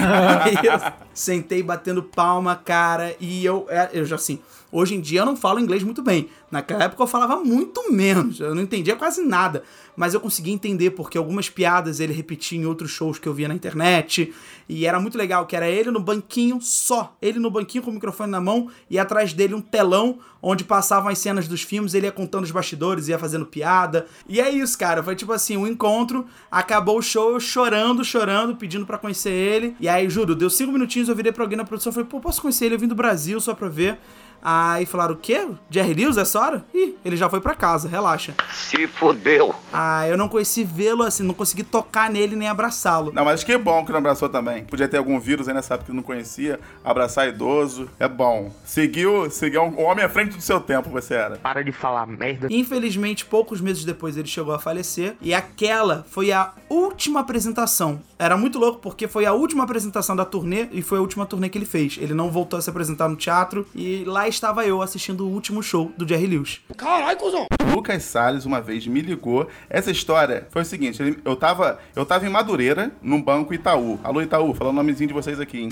aí 0.43 0.55
eu 0.55 0.91
sentei 1.13 1.61
batendo 1.61 2.01
palma, 2.01 2.55
cara. 2.55 3.15
E 3.19 3.45
eu, 3.45 3.67
é, 3.69 3.91
eu 3.93 4.05
já 4.05 4.15
assim, 4.15 4.39
Hoje 4.71 4.95
em 4.95 5.01
dia 5.01 5.21
eu 5.21 5.25
não 5.25 5.37
falo 5.37 5.59
inglês 5.59 5.81
muito 5.81 6.01
bem. 6.01 6.29
Naquela 6.51 6.83
época 6.83 7.01
eu 7.01 7.07
falava 7.07 7.37
muito 7.37 7.91
menos, 7.91 8.39
eu 8.39 8.53
não 8.53 8.61
entendia 8.61 8.95
quase 8.95 9.21
nada. 9.21 9.63
Mas 9.95 10.13
eu 10.13 10.19
consegui 10.19 10.51
entender 10.51 10.91
porque 10.91 11.17
algumas 11.17 11.49
piadas 11.49 11.99
ele 11.99 12.13
repetia 12.13 12.59
em 12.59 12.65
outros 12.65 12.91
shows 12.91 13.17
que 13.17 13.27
eu 13.27 13.33
via 13.33 13.47
na 13.47 13.55
internet. 13.55 14.33
E 14.67 14.85
era 14.85 14.99
muito 14.99 15.17
legal, 15.17 15.45
que 15.45 15.55
era 15.55 15.69
ele 15.69 15.89
no 15.89 15.99
banquinho 15.99 16.59
só. 16.61 17.15
Ele 17.21 17.39
no 17.39 17.49
banquinho 17.49 17.83
com 17.83 17.91
o 17.91 17.93
microfone 17.93 18.31
na 18.31 18.41
mão 18.41 18.69
e 18.89 18.99
atrás 18.99 19.33
dele 19.33 19.55
um 19.55 19.61
telão 19.61 20.19
onde 20.41 20.63
passavam 20.63 21.09
as 21.09 21.17
cenas 21.17 21.47
dos 21.47 21.61
filmes, 21.61 21.93
ele 21.93 22.05
ia 22.05 22.11
contando 22.11 22.43
os 22.43 22.51
bastidores, 22.51 23.07
ia 23.07 23.19
fazendo 23.19 23.45
piada. 23.45 24.05
E 24.27 24.39
é 24.39 24.49
isso, 24.49 24.77
cara. 24.77 25.03
Foi 25.03 25.15
tipo 25.15 25.31
assim, 25.31 25.57
um 25.57 25.67
encontro, 25.67 26.25
acabou 26.51 26.97
o 26.97 27.01
show, 27.01 27.31
eu 27.31 27.39
chorando, 27.39 28.03
chorando, 28.03 28.55
pedindo 28.55 28.85
pra 28.85 28.97
conhecer 28.97 29.31
ele. 29.31 29.75
E 29.79 29.87
aí, 29.87 30.09
juro, 30.09 30.35
deu 30.35 30.49
cinco 30.49 30.71
minutinhos, 30.71 31.09
eu 31.09 31.15
virei 31.15 31.31
pra 31.31 31.43
alguém 31.43 31.57
na 31.57 31.65
produção 31.65 31.91
e 31.91 31.93
falei, 31.93 32.09
pô, 32.09 32.19
posso 32.19 32.41
conhecer 32.41 32.65
ele? 32.65 32.75
Eu 32.75 32.79
vim 32.79 32.87
do 32.87 32.95
Brasil 32.95 33.39
só 33.39 33.53
pra 33.53 33.67
ver. 33.67 33.99
Aí 34.41 34.85
falaram, 34.85 35.15
o 35.15 35.17
quê? 35.17 35.47
Jerry 35.69 35.93
Lewis 35.93 36.17
essa 36.17 36.39
hora? 36.39 36.65
Ih, 36.73 36.95
ele 37.03 37.17
já 37.17 37.29
foi 37.29 37.41
pra 37.41 37.55
casa, 37.55 37.89
relaxa. 37.89 38.35
Se 38.53 38.87
fodeu. 38.87 39.53
Ah, 39.73 40.07
eu 40.07 40.15
não 40.15 40.29
conheci 40.29 40.63
vê-lo 40.63 41.03
assim, 41.03 41.23
não 41.23 41.33
consegui 41.33 41.63
tocar 41.63 42.09
nele 42.09 42.35
nem 42.35 42.47
abraçá-lo. 42.47 43.11
Não, 43.11 43.25
mas 43.25 43.43
que 43.43 43.57
bom 43.57 43.83
que 43.83 43.91
não 43.91 43.99
abraçou 43.99 44.29
também. 44.29 44.63
Podia 44.65 44.87
ter 44.87 44.97
algum 44.97 45.19
vírus 45.19 45.47
aí 45.47 45.53
nessa 45.53 45.73
época 45.73 45.91
que 45.91 45.95
não 45.95 46.03
conhecia. 46.03 46.59
Abraçar 46.83 47.27
idoso. 47.27 47.89
É 47.99 48.07
bom. 48.07 48.51
Seguiu, 48.63 49.29
seguiu 49.31 49.63
um 49.63 49.81
homem 49.81 50.05
à 50.05 50.09
frente 50.09 50.36
do 50.37 50.41
seu 50.43 50.59
tempo, 50.59 50.89
você 50.89 51.15
era. 51.15 51.37
Para 51.37 51.63
de 51.63 51.71
falar 51.71 52.05
merda. 52.05 52.47
Infelizmente, 52.49 53.25
poucos 53.25 53.59
meses 53.59 53.83
depois 53.83 54.15
ele 54.17 54.27
chegou 54.27 54.53
a 54.53 54.59
falecer. 54.59 55.15
E 55.21 55.33
aquela 55.33 56.05
foi 56.09 56.31
a 56.31 56.53
última 56.69 57.19
apresentação. 57.19 58.01
Era 58.17 58.37
muito 58.37 58.57
louco 58.57 58.79
porque 58.79 59.07
foi 59.07 59.25
a 59.25 59.33
última 59.33 59.63
apresentação 59.63 60.15
da 60.15 60.25
turnê 60.25 60.67
e 60.71 60.81
foi 60.81 60.97
a 60.97 61.01
última 61.01 61.25
turnê 61.25 61.49
que 61.49 61.57
ele 61.57 61.65
fez. 61.65 61.97
Ele 61.99 62.13
não 62.13 62.31
voltou 62.31 62.57
a 62.57 62.61
se 62.61 62.69
apresentar 62.69 63.07
no 63.07 63.15
teatro 63.15 63.67
e 63.75 64.03
lá 64.05 64.27
estava 64.27 64.65
eu 64.65 64.81
assistindo 64.81 65.25
o 65.25 65.29
último 65.29 65.61
show 65.61 65.91
do 65.97 66.07
Jerry 66.07 66.27
Lewis. 66.27 66.61
Caralho, 66.75 67.17
cuzão. 67.17 67.47
Lucas 67.73 68.03
Salles 68.03 68.45
uma 68.45 68.61
vez 68.61 68.87
me 68.87 69.01
ligou. 69.01 69.47
Essa 69.69 69.91
história 69.91 70.47
foi 70.49 70.61
o 70.61 70.65
seguinte: 70.65 71.19
eu 71.23 71.35
tava, 71.35 71.79
eu 71.95 72.05
tava 72.05 72.25
em 72.25 72.29
Madureira, 72.29 72.91
num 73.01 73.21
banco 73.21 73.53
Itaú. 73.53 73.99
Alô, 74.03 74.21
Itaú, 74.21 74.53
falando 74.53 74.73
o 74.73 74.77
nomezinho 74.77 75.07
de 75.07 75.13
vocês 75.13 75.39
aqui, 75.39 75.61
hein? 75.61 75.69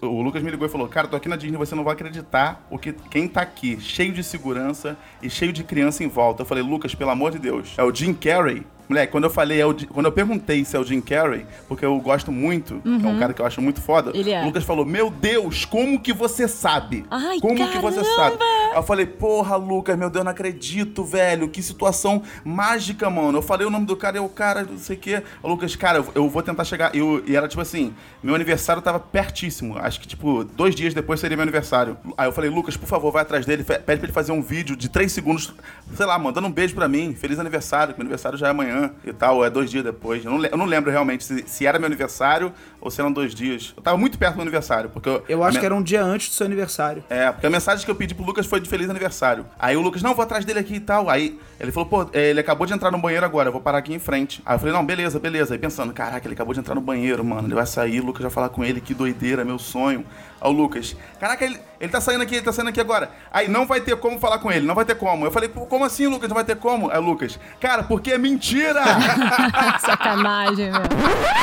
O 0.00 0.22
Lucas 0.22 0.44
me 0.44 0.50
ligou 0.50 0.64
e 0.64 0.70
falou: 0.70 0.86
Cara, 0.86 1.08
tô 1.08 1.16
aqui 1.16 1.28
na 1.28 1.34
Disney, 1.34 1.58
você 1.58 1.74
não 1.74 1.82
vai 1.82 1.92
acreditar 1.92 2.64
o 2.70 2.78
que 2.78 2.92
quem 2.92 3.26
tá 3.26 3.40
aqui, 3.40 3.80
cheio 3.80 4.12
de 4.12 4.22
segurança 4.22 4.96
e 5.20 5.28
cheio 5.28 5.52
de 5.52 5.64
criança 5.64 6.04
em 6.04 6.08
volta. 6.08 6.42
Eu 6.42 6.46
falei: 6.46 6.62
Lucas, 6.62 6.94
pelo 6.94 7.10
amor 7.10 7.32
de 7.32 7.40
Deus, 7.40 7.74
é 7.76 7.82
o 7.82 7.92
Jim 7.92 8.14
Carrey. 8.14 8.64
Moleque, 8.88 9.12
quando 9.12 9.24
eu 9.24 9.30
falei, 9.30 9.60
é 9.60 9.66
o 9.66 9.74
quando 9.88 10.06
eu 10.06 10.12
perguntei 10.12 10.64
se 10.64 10.76
é 10.76 10.80
o 10.80 10.84
Jim 10.84 11.00
Carrey, 11.00 11.46
porque 11.68 11.84
eu 11.84 11.98
gosto 12.00 12.32
muito, 12.32 12.80
é 12.84 13.06
um 13.06 13.18
cara 13.18 13.32
que 13.34 13.42
eu 13.42 13.46
acho 13.46 13.60
muito 13.60 13.80
foda, 13.80 14.12
Ele 14.14 14.30
é. 14.30 14.42
o 14.42 14.46
Lucas 14.46 14.64
falou: 14.64 14.84
Meu 14.84 15.10
Deus, 15.10 15.64
como 15.64 16.00
que 16.00 16.12
você 16.12 16.48
sabe? 16.48 17.04
Ai, 17.10 17.38
como 17.40 17.54
que 17.54 17.78
você 17.78 18.00
caramba! 18.02 18.16
sabe? 18.16 18.36
Aí 18.70 18.76
eu 18.76 18.82
falei, 18.82 19.06
porra, 19.06 19.56
Lucas, 19.56 19.96
meu 19.98 20.10
Deus, 20.10 20.24
não 20.24 20.30
acredito, 20.32 21.02
velho. 21.04 21.48
Que 21.48 21.62
situação 21.62 22.22
mágica, 22.44 23.08
mano. 23.10 23.38
Eu 23.38 23.42
falei 23.42 23.66
o 23.66 23.70
nome 23.70 23.86
do 23.86 23.96
cara 23.96 24.16
e 24.16 24.20
o 24.20 24.28
cara, 24.28 24.62
não 24.62 24.78
sei 24.78 24.96
o 24.96 24.98
quê. 24.98 25.22
Ô, 25.42 25.48
Lucas, 25.48 25.74
cara, 25.74 25.98
eu, 25.98 26.06
eu 26.14 26.28
vou 26.28 26.42
tentar 26.42 26.64
chegar. 26.64 26.94
Eu, 26.94 27.22
e 27.26 27.34
era 27.36 27.48
tipo 27.48 27.60
assim: 27.60 27.94
meu 28.22 28.34
aniversário 28.34 28.80
tava 28.82 29.00
pertíssimo. 29.00 29.78
Acho 29.78 30.00
que, 30.00 30.06
tipo, 30.06 30.44
dois 30.44 30.74
dias 30.74 30.94
depois 30.94 31.20
seria 31.20 31.36
meu 31.36 31.42
aniversário. 31.42 31.96
Aí 32.16 32.28
eu 32.28 32.32
falei, 32.32 32.50
Lucas, 32.50 32.76
por 32.76 32.86
favor, 32.86 33.10
vai 33.10 33.22
atrás 33.22 33.44
dele, 33.44 33.64
pede 33.64 33.82
pra 33.84 33.94
ele 33.94 34.12
fazer 34.12 34.32
um 34.32 34.42
vídeo 34.42 34.76
de 34.76 34.88
três 34.88 35.12
segundos, 35.12 35.52
sei 35.94 36.06
lá, 36.06 36.18
mandando 36.18 36.46
um 36.46 36.52
beijo 36.52 36.74
pra 36.74 36.88
mim. 36.88 37.14
Feliz 37.14 37.38
aniversário, 37.38 37.94
que 37.94 37.98
meu 37.98 38.04
aniversário 38.04 38.38
já 38.38 38.48
é 38.48 38.50
amanhã 38.50 38.77
e 39.04 39.12
tal, 39.12 39.44
é 39.44 39.50
dois 39.50 39.70
dias 39.70 39.84
depois. 39.84 40.24
Eu 40.24 40.30
não, 40.30 40.44
eu 40.44 40.56
não 40.56 40.66
lembro 40.66 40.90
realmente 40.90 41.24
se, 41.24 41.44
se 41.46 41.66
era 41.66 41.78
meu 41.78 41.86
aniversário 41.86 42.52
ou 42.80 42.90
se 42.90 43.00
eram 43.00 43.12
dois 43.12 43.34
dias. 43.34 43.72
Eu 43.76 43.82
tava 43.82 43.96
muito 43.96 44.18
perto 44.18 44.34
do 44.34 44.36
meu 44.36 44.42
aniversário, 44.42 44.90
porque 44.90 45.08
eu. 45.08 45.24
Eu 45.28 45.44
acho 45.44 45.58
que 45.58 45.66
era 45.66 45.74
um 45.74 45.82
dia 45.82 46.02
antes 46.02 46.28
do 46.28 46.34
seu 46.34 46.46
aniversário. 46.46 47.02
é, 47.08 47.30
porque 47.32 47.46
a 47.46 47.50
mensagem 47.50 47.84
que 47.84 47.90
eu 47.90 47.94
pedi 47.94 48.14
pro 48.14 48.24
Lucas 48.24 48.46
foi 48.46 48.60
de 48.60 48.68
feliz 48.68 48.88
aniversário. 48.88 49.44
Aí 49.58 49.76
o 49.76 49.80
Lucas, 49.80 50.02
não, 50.02 50.14
vou 50.14 50.22
atrás 50.22 50.44
dele 50.44 50.58
aqui 50.58 50.74
e 50.74 50.80
tal. 50.80 51.08
Aí 51.10 51.38
ele 51.58 51.72
falou, 51.72 51.88
pô, 51.88 52.10
é, 52.12 52.30
ele 52.30 52.40
acabou 52.40 52.66
de 52.66 52.72
entrar 52.72 52.90
no 52.90 52.98
banheiro 52.98 53.24
agora, 53.24 53.48
eu 53.48 53.52
vou 53.52 53.60
parar 53.60 53.78
aqui 53.78 53.92
em 53.92 53.98
frente. 53.98 54.42
Aí 54.44 54.54
eu 54.54 54.58
falei, 54.58 54.74
não, 54.74 54.84
beleza, 54.84 55.18
beleza. 55.18 55.54
Aí 55.54 55.58
pensando, 55.58 55.92
caraca, 55.92 56.26
ele 56.26 56.34
acabou 56.34 56.54
de 56.54 56.60
entrar 56.60 56.74
no 56.74 56.80
banheiro, 56.80 57.24
mano. 57.24 57.48
Ele 57.48 57.54
vai 57.54 57.66
sair, 57.66 58.00
o 58.00 58.04
Lucas 58.04 58.22
vai 58.22 58.30
falar 58.30 58.48
com 58.50 58.64
ele, 58.64 58.80
que 58.80 58.94
doideira, 58.94 59.44
meu 59.44 59.58
sonho. 59.58 60.04
Aí 60.40 60.50
o 60.50 60.52
Lucas, 60.52 60.96
caraca, 61.18 61.44
ele, 61.44 61.58
ele 61.80 61.90
tá 61.90 62.00
saindo 62.00 62.22
aqui, 62.22 62.36
ele 62.36 62.44
tá 62.44 62.52
saindo 62.52 62.68
aqui 62.68 62.80
agora. 62.80 63.10
Aí 63.30 63.48
não 63.48 63.66
vai 63.66 63.80
ter 63.80 63.96
como 63.96 64.18
falar 64.18 64.38
com 64.38 64.50
ele, 64.50 64.66
não 64.66 64.74
vai 64.74 64.84
ter 64.84 64.94
como. 64.94 65.24
Eu 65.24 65.30
falei, 65.30 65.48
pô, 65.48 65.66
como 65.66 65.84
assim, 65.84 66.06
Lucas, 66.06 66.28
não 66.28 66.34
vai 66.34 66.44
ter 66.44 66.56
como? 66.56 66.90
Aí 66.90 66.98
o 66.98 67.02
Lucas, 67.02 67.38
cara, 67.60 67.82
porque 67.82 68.12
é 68.12 68.18
mentira! 68.18 68.82
Sacanagem, 69.80 70.70
meu. 70.70 70.82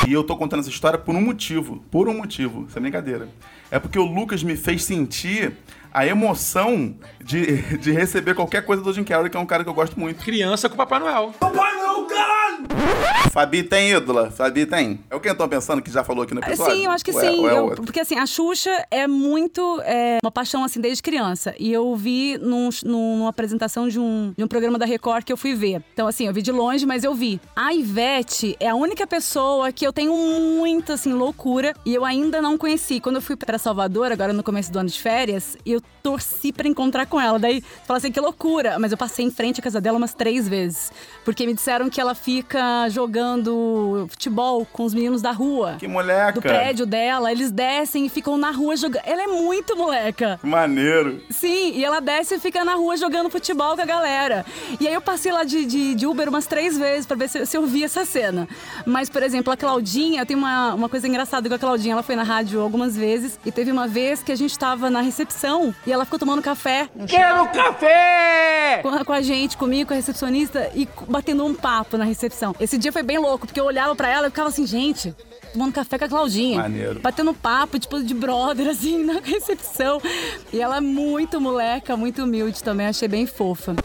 E 0.08 0.14
eu 0.14 0.24
tô 0.24 0.38
contando 0.38 0.62
essa 0.62 0.70
história 0.70 0.98
por 0.98 1.14
um 1.16 1.22
motivo. 1.22 1.84
Por 1.92 2.08
um 2.08 2.18
motivo. 2.18 2.66
Isso 2.68 2.78
é 2.78 2.82
brincadeira. 2.82 3.28
É 3.70 3.80
porque 3.80 4.00
o 4.00 4.06
Lucas 4.06 4.44
me 4.44 4.56
fez 4.56 4.84
sentir 4.84 5.54
a 5.94 6.06
emoção 6.06 6.94
de, 7.24 7.62
de 7.80 7.92
receber 7.92 8.36
qualquer 8.36 8.66
coisa 8.66 8.84
do 8.84 8.94
Jim 8.94 9.04
Carrey, 9.04 9.30
que 9.30 9.38
é 9.38 9.40
um 9.40 9.46
cara 9.46 9.64
que 9.64 9.70
eu 9.70 9.74
gosto 9.74 10.00
muito. 10.00 10.24
Criança 10.24 10.70
com 10.70 10.75
Papai 10.75 11.00
Noel. 11.00 11.34
Fabi 13.31 13.63
tem 13.63 13.91
ídola? 13.91 14.31
Fabi 14.31 14.65
tem. 14.65 15.00
É 15.10 15.15
o 15.15 15.19
que 15.19 15.29
eu 15.29 15.36
tô 15.36 15.45
pensando 15.48 15.81
que 15.81 15.91
já 15.91 16.03
falou 16.05 16.24
aqui 16.24 16.34
no 16.34 16.39
episódio? 16.39 16.74
Sim, 16.74 16.86
eu 16.86 16.91
acho 16.91 17.03
que 17.03 17.12
Ou 17.12 17.19
é- 17.22 17.31
sim. 17.31 17.39
ou 17.39 17.50
é 17.50 17.57
Eu- 17.57 17.67
porque 17.84 18.00
assim, 18.00 18.17
a 18.17 18.25
Xuxa 18.25 18.72
é 18.89 19.07
muito 19.07 19.81
é, 19.84 20.19
uma 20.24 20.31
paixão 20.31 20.63
assim 20.63 20.79
desde 20.79 21.03
criança. 21.03 21.53
E 21.60 21.72
eu 21.72 21.93
vi 21.98 22.38
num- 22.38 22.69
num- 22.86 23.17
numa 23.17 23.29
apresentação 23.29 23.89
de 23.89 24.00
um, 24.00 24.34
de 24.38 24.43
um 24.43 24.48
programa 24.48 24.79
da 24.79 24.86
Record 24.86 25.25
que 25.25 25.34
eu 25.34 25.38
fui 25.38 25.53
ver. 25.53 25.84
Então, 25.93 26.07
assim, 26.07 26.27
eu 26.27 26.34
vi 26.34 26.41
de 26.41 26.51
longe, 26.51 26.86
mas 26.86 27.03
eu 27.03 27.13
vi. 27.13 27.41
A 27.55 27.74
Ivete 27.74 28.55
é 28.60 28.69
a 28.69 28.75
única 28.75 29.05
pessoa 29.05 29.69
que 29.72 29.86
eu 29.86 29.91
tenho 29.91 30.13
muita 30.15 30.93
assim, 30.93 31.12
loucura 31.12 31.74
e 31.86 31.93
eu 31.93 32.05
ainda 32.05 32.41
não 32.41 32.57
conheci. 32.57 33.01
Quando 33.01 33.17
eu 33.17 33.22
fui 33.22 33.36
pra 33.36 33.57
Salvador, 33.57 34.13
agora 34.13 34.31
no 34.31 34.43
começo 34.43 34.72
do 34.72 34.79
ano 34.79 34.89
de 34.89 35.00
férias, 35.00 35.57
eu 35.65 35.81
torci 36.01 36.53
pra 36.53 36.69
encontrar 36.69 37.05
com 37.05 37.19
ela. 37.19 37.38
Daí, 37.38 37.62
fala 37.86 37.98
assim, 37.98 38.12
que 38.13 38.19
loucura. 38.22 38.79
Mas 38.79 38.93
eu 38.93 38.98
passei 38.98 39.25
em 39.25 39.31
frente 39.31 39.60
à 39.60 39.63
casa 39.63 39.81
dela 39.81 39.98
umas 39.98 40.13
três 40.13 40.48
vezes. 40.48 40.89
Porque 41.25 41.45
me 41.45 41.53
disseram 41.53 41.89
que 41.89 42.00
ela 42.00 42.15
fica 42.15 42.54
jogando 42.89 44.07
futebol 44.09 44.65
com 44.71 44.83
os 44.83 44.93
meninos 44.93 45.21
da 45.21 45.31
rua 45.31 45.75
Que 45.79 45.88
moleca. 45.88 46.33
do 46.33 46.41
prédio 46.41 46.85
dela, 46.85 47.31
eles 47.31 47.51
descem 47.51 48.05
e 48.05 48.09
ficam 48.09 48.38
na 48.38 48.51
rua 48.51 48.75
jogando. 48.75 49.03
Ela 49.05 49.24
é 49.24 49.27
muito 49.27 49.75
moleca. 49.75 50.38
Que 50.41 50.47
maneiro. 50.47 51.21
Sim, 51.29 51.71
e 51.74 51.83
ela 51.83 52.00
desce 52.00 52.35
e 52.35 52.39
fica 52.39 52.63
na 52.63 52.75
rua 52.75 52.97
jogando 52.97 53.29
futebol 53.29 53.75
com 53.75 53.81
a 53.81 53.85
galera. 53.85 54.45
E 54.79 54.88
aí 54.88 54.93
eu 54.93 55.01
passei 55.01 55.31
lá 55.31 55.43
de, 55.43 55.65
de, 55.65 55.95
de 55.95 56.07
Uber 56.07 56.29
umas 56.29 56.45
três 56.45 56.77
vezes 56.77 57.05
pra 57.05 57.15
ver 57.15 57.29
se, 57.29 57.45
se 57.45 57.57
eu 57.57 57.65
vi 57.65 57.83
essa 57.83 58.05
cena. 58.05 58.47
Mas, 58.85 59.09
por 59.09 59.24
exemplo, 59.24 59.51
a 59.51 59.57
Claudinha, 59.57 60.25
tem 60.25 60.35
uma, 60.35 60.74
uma 60.74 60.89
coisa 60.89 61.07
engraçada 61.07 61.47
com 61.50 61.55
a 61.55 61.59
Claudinha. 61.59 61.93
Ela 61.93 62.03
foi 62.03 62.15
na 62.15 62.24
rádio 62.24 62.62
algumas 62.62 62.95
vezes 62.95 63.39
e 63.45 63.51
teve 63.51 63.71
uma 63.71 63.88
vez 63.88 64.21
que 64.21 64.31
a 64.31 64.35
gente 64.35 64.57
tava 64.57 64.89
na 64.89 65.01
recepção 65.01 65.74
e 65.85 65.91
ela 65.91 66.05
ficou 66.05 66.19
tomando 66.19 66.41
café 66.41 66.88
Quero 67.07 67.47
café! 67.50 68.79
com, 68.81 69.05
com 69.05 69.13
a 69.13 69.21
gente, 69.21 69.55
comigo, 69.57 69.88
com 69.88 69.93
a 69.93 69.97
recepcionista 69.97 70.69
e 70.75 70.88
batendo 71.07 71.45
um 71.45 71.53
papo 71.53 71.97
na 71.97 72.03
recepção. 72.03 72.45
Esse 72.60 72.78
dia 72.78 72.92
foi 72.92 73.02
bem 73.02 73.18
louco, 73.18 73.48
porque 73.48 73.60
eu 73.60 73.66
olhava 73.66 73.96
pra 73.96 74.10
ela 74.10 74.28
e 74.28 74.30
ficava 74.30 74.50
assim, 74.50 74.68
gente, 74.68 75.16
tomando 75.55 75.74
café 75.74 75.97
com 75.97 76.05
a 76.05 76.09
Claudinha. 76.09 76.62
Maneiro. 76.62 77.00
Batendo 77.00 77.33
papo, 77.33 77.79
tipo, 77.79 78.03
de 78.03 78.13
brother, 78.13 78.67
assim, 78.69 79.03
na 79.03 79.19
recepção. 79.19 80.01
E 80.51 80.62
ela 80.62 80.77
é 80.77 80.81
muito 80.81 81.39
moleca, 81.39 81.95
muito 81.95 82.24
humilde 82.24 82.62
também, 82.62 82.88
achei 82.88 83.07
bem 83.07 83.25
fofa. 83.25 83.75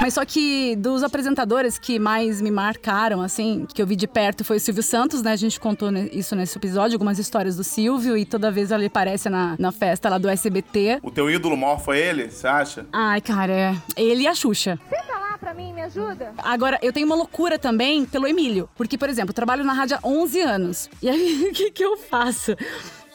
Mas 0.00 0.14
só 0.14 0.24
que 0.24 0.74
dos 0.76 1.02
apresentadores 1.02 1.78
que 1.78 1.98
mais 1.98 2.40
me 2.40 2.50
marcaram, 2.50 3.20
assim, 3.20 3.66
que 3.72 3.80
eu 3.80 3.86
vi 3.86 3.96
de 3.96 4.06
perto 4.06 4.44
foi 4.44 4.56
o 4.56 4.60
Silvio 4.60 4.82
Santos, 4.82 5.22
né? 5.22 5.32
A 5.32 5.36
gente 5.36 5.60
contou 5.60 5.90
isso 6.12 6.34
nesse 6.34 6.56
episódio, 6.56 6.94
algumas 6.94 7.18
histórias 7.18 7.56
do 7.56 7.64
Silvio, 7.64 8.16
e 8.16 8.24
toda 8.24 8.50
vez 8.50 8.70
ele 8.70 8.86
aparece 8.86 9.28
na, 9.28 9.56
na 9.58 9.70
festa 9.70 10.08
lá 10.08 10.18
do 10.18 10.28
SBT. 10.28 11.00
O 11.02 11.10
teu 11.10 11.30
ídolo 11.30 11.56
maior 11.56 11.78
foi 11.80 11.98
ele, 11.98 12.30
você 12.30 12.46
acha? 12.46 12.86
Ai, 12.92 13.20
cara, 13.20 13.52
é. 13.52 13.76
Ele 13.96 14.22
e 14.22 14.26
a 14.26 14.34
Xuxa. 14.34 14.78
Senta 14.88 15.18
lá 15.18 15.36
pra 15.38 15.54
mim, 15.54 15.72
me 15.72 15.82
ajuda. 15.82 16.32
Agora, 16.38 16.78
eu 16.82 16.92
tenho 16.92 17.06
uma 17.06 17.16
loucura 17.16 17.58
também 17.58 18.04
pelo 18.04 18.26
Emílio. 18.26 18.68
Porque, 18.76 18.96
por 18.96 19.08
exemplo, 19.08 19.30
eu 19.30 19.34
trabalho 19.34 19.64
na 19.64 19.72
rádio 19.72 19.98
há 20.02 20.06
11 20.06 20.40
anos. 20.40 20.90
E 21.02 21.08
aí, 21.08 21.17
o 21.48 21.52
que, 21.52 21.70
que 21.70 21.84
eu 21.84 21.96
faço? 21.96 22.56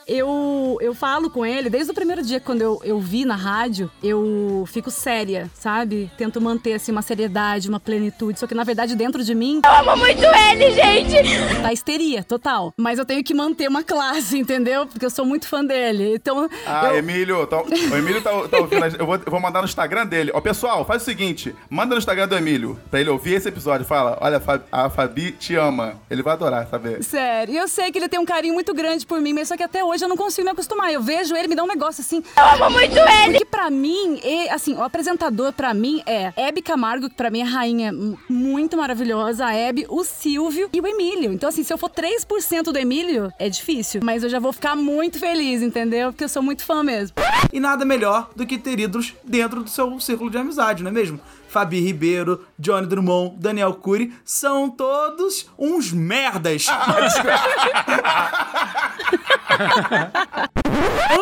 Eu, 0.08 0.78
eu 0.82 0.94
falo 0.94 1.30
com 1.30 1.46
ele, 1.46 1.70
desde 1.70 1.92
o 1.92 1.94
primeiro 1.94 2.22
dia 2.22 2.40
quando 2.40 2.62
eu, 2.62 2.82
eu 2.84 3.00
vi 3.00 3.26
na 3.26 3.36
rádio, 3.36 3.90
eu 4.04 4.66
fico 4.68 4.92
séria, 4.92 5.50
sabe? 5.56 6.12
Tento 6.18 6.40
manter, 6.42 6.74
assim, 6.74 6.92
uma 6.92 7.02
seriedade, 7.02 7.70
uma 7.70 7.80
plenitude. 7.80 8.40
Só 8.40 8.48
que, 8.48 8.56
na 8.56 8.64
verdade, 8.64 8.96
dentro 8.96 9.24
de 9.24 9.34
mim, 9.34 9.62
Eu 9.64 9.72
amo 9.92 9.98
muito 10.04 10.22
ele, 10.24 10.72
gente. 10.72 11.62
tá 11.62 11.72
histeria 11.72 12.24
total. 12.24 12.74
Mas 12.78 13.00
eu 13.00 13.06
tenho 13.06 13.24
que 13.24 13.34
manter 13.34 13.68
uma 13.68 13.84
classe, 13.84 14.38
entendeu? 14.38 14.86
Porque 14.86 15.06
eu 15.06 15.10
sou 15.10 15.26
muito 15.26 15.48
fã 15.48 15.64
dele. 15.64 16.16
Então, 16.16 16.50
Ah, 16.66 16.88
eu... 16.90 16.98
Emílio, 16.98 17.46
tá- 17.48 17.62
o 17.62 17.96
Emílio 17.98 18.22
tá, 18.22 18.32
tá 18.48 18.58
ouvindo. 18.58 18.84
Eu 19.00 19.06
vou, 19.06 19.16
eu 19.16 19.32
vou 19.32 19.40
mandar 19.40 19.60
no 19.62 19.66
Instagram 19.68 20.06
dele. 20.06 20.32
Ó, 20.34 20.42
pessoal, 20.42 20.86
faz 20.86 21.02
o 21.02 21.06
seguinte: 21.06 21.56
manda 21.70 21.96
no 21.96 22.00
Instagram 22.00 22.28
do 22.28 22.36
Emílio 22.36 22.80
pra 22.90 23.00
ele 23.00 23.10
ouvir 23.10 23.34
esse 23.36 23.48
episódio. 23.50 23.86
Fala: 23.86 24.18
olha, 24.22 24.42
a 24.72 24.90
Fabi, 24.90 25.32
te 25.32 25.56
ama. 25.56 25.96
Ele 26.10 26.22
vai 26.22 26.34
adorar 26.34 26.68
saber. 26.68 27.04
Sério, 27.04 27.54
e 27.54 27.58
eu 27.58 27.68
sei 27.68 27.92
que 27.92 27.98
ele 27.98 28.10
tem 28.10 28.20
um 28.20 28.26
carinho 28.26 28.54
muito 28.54 28.74
grande 28.74 29.06
por 29.06 29.20
mim, 29.22 29.34
mas 29.34 29.48
só 29.48 29.56
que 29.58 29.64
até 29.64 29.84
hoje 29.84 29.93
hoje 29.94 30.04
eu 30.04 30.10
não 30.10 30.18
consigo 30.18 30.46
me 30.46 30.52
acostumar. 30.52 30.92
Eu 30.92 31.02
vejo 31.02 31.36
ele, 31.36 31.48
me 31.48 31.56
dá 31.56 31.64
um 31.64 31.68
negócio 31.68 32.02
assim. 32.02 32.24
Eu 32.36 32.66
amo 32.66 32.76
muito 32.76 32.98
ele. 32.98 33.32
Porque 33.32 33.46
pra 33.46 33.70
mim, 33.70 34.20
e, 34.24 34.50
assim, 34.50 34.74
o 34.76 34.84
apresentador 34.84 35.54
pra 35.54 35.74
mim 35.74 36.02
é 36.06 36.34
Hebe 36.36 36.62
Camargo, 36.62 37.10
que 37.10 37.16
pra 37.16 37.30
mim 37.30 37.42
é 37.42 37.44
rainha 37.44 37.92
muito 38.28 38.76
maravilhosa, 38.76 39.46
a 39.46 39.54
Hebe, 39.54 39.86
o 39.90 40.04
Silvio 40.04 40.70
e 40.74 40.82
o 40.82 40.88
Emílio. 40.88 41.32
Então, 41.32 41.50
assim, 41.50 41.64
se 41.64 41.72
eu 41.72 41.78
for 41.78 41.90
3% 41.90 42.64
do 42.64 42.78
Emílio, 42.78 43.32
é 43.38 43.48
difícil. 43.50 44.02
Mas 44.04 44.24
eu 44.24 44.30
já 44.30 44.40
vou 44.40 44.52
ficar 44.52 44.76
muito 44.76 45.20
feliz, 45.20 45.62
entendeu? 45.62 46.12
Porque 46.12 46.24
eu 46.24 46.30
sou 46.30 46.42
muito 46.42 46.64
fã 46.64 46.84
mesmo. 46.84 47.16
E 47.52 47.60
nada 47.60 47.86
melhor 47.86 48.30
do 48.36 48.46
que 48.46 48.58
ter 48.58 48.80
ídolos 48.80 49.14
dentro 49.24 49.64
do 49.64 49.70
seu 49.70 50.00
círculo 50.00 50.30
de 50.30 50.38
amizade, 50.38 50.84
não 50.84 50.90
é 50.90 50.94
mesmo? 50.94 51.20
Fabi 51.54 51.80
Ribeiro, 51.80 52.44
Johnny 52.58 52.88
Drummond, 52.88 53.36
Daniel 53.38 53.76
Cury, 53.76 54.12
são 54.26 54.72
todos 54.72 55.48
uns 55.56 55.94
merdas. 55.94 56.66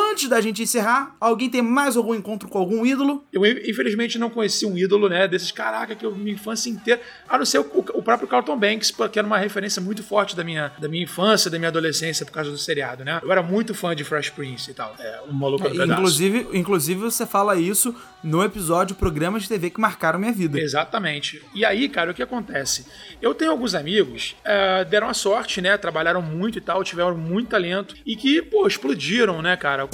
Antes 0.09 0.29
da 0.29 0.39
gente 0.39 0.63
encerrar, 0.63 1.15
alguém 1.19 1.49
tem 1.49 1.61
mais 1.61 1.97
algum 1.97 2.15
encontro 2.15 2.47
com 2.47 2.57
algum 2.57 2.85
ídolo? 2.85 3.25
Eu, 3.33 3.45
infelizmente, 3.45 4.17
não 4.17 4.29
conheci 4.29 4.65
um 4.65 4.77
ídolo, 4.77 5.09
né? 5.09 5.27
Desses 5.27 5.51
caraca 5.51 5.95
que 5.95 6.05
eu 6.05 6.15
minha 6.15 6.33
infância 6.33 6.69
inteira. 6.69 7.01
A 7.27 7.37
não 7.37 7.45
ser 7.45 7.59
o, 7.59 7.65
o 7.93 8.01
próprio 8.01 8.27
Carlton 8.27 8.57
Banks, 8.57 8.91
que 9.11 9.19
era 9.19 9.27
uma 9.27 9.37
referência 9.37 9.81
muito 9.81 10.01
forte 10.01 10.33
da 10.33 10.45
minha, 10.45 10.71
da 10.79 10.87
minha 10.87 11.03
infância, 11.03 11.51
da 11.51 11.57
minha 11.57 11.67
adolescência 11.69 12.25
por 12.25 12.31
causa 12.31 12.51
do 12.51 12.57
seriado, 12.57 13.03
né? 13.03 13.19
Eu 13.21 13.29
era 13.31 13.43
muito 13.43 13.73
fã 13.73 13.93
de 13.93 14.05
Fresh 14.05 14.29
Prince 14.29 14.71
e 14.71 14.73
tal. 14.73 14.95
É, 14.97 15.21
um 15.29 15.33
maluco 15.33 15.69
pedaço. 15.69 15.91
Inclusive, 15.91 16.47
inclusive, 16.53 17.01
você 17.01 17.25
fala 17.25 17.57
isso 17.57 17.93
no 18.23 18.43
episódio 18.43 18.95
Programas 18.95 19.43
de 19.43 19.49
TV 19.49 19.69
que 19.69 19.79
marcaram 19.79 20.19
minha 20.19 20.31
vida. 20.31 20.59
Exatamente. 20.59 21.41
E 21.53 21.65
aí, 21.65 21.89
cara, 21.89 22.11
o 22.11 22.13
que 22.13 22.21
acontece? 22.21 22.85
Eu 23.21 23.33
tenho 23.33 23.51
alguns 23.51 23.73
amigos, 23.73 24.35
eh, 24.43 24.85
deram 24.85 25.09
a 25.09 25.13
sorte, 25.13 25.61
né? 25.61 25.77
Trabalharam 25.77 26.21
muito 26.21 26.57
e 26.57 26.61
tal, 26.61 26.83
tiveram 26.83 27.17
muito 27.17 27.49
talento 27.49 27.95
e 28.05 28.15
que, 28.15 28.41
pô, 28.41 28.67
explodiram, 28.67 29.41
né, 29.41 29.55
cara? 29.57 29.87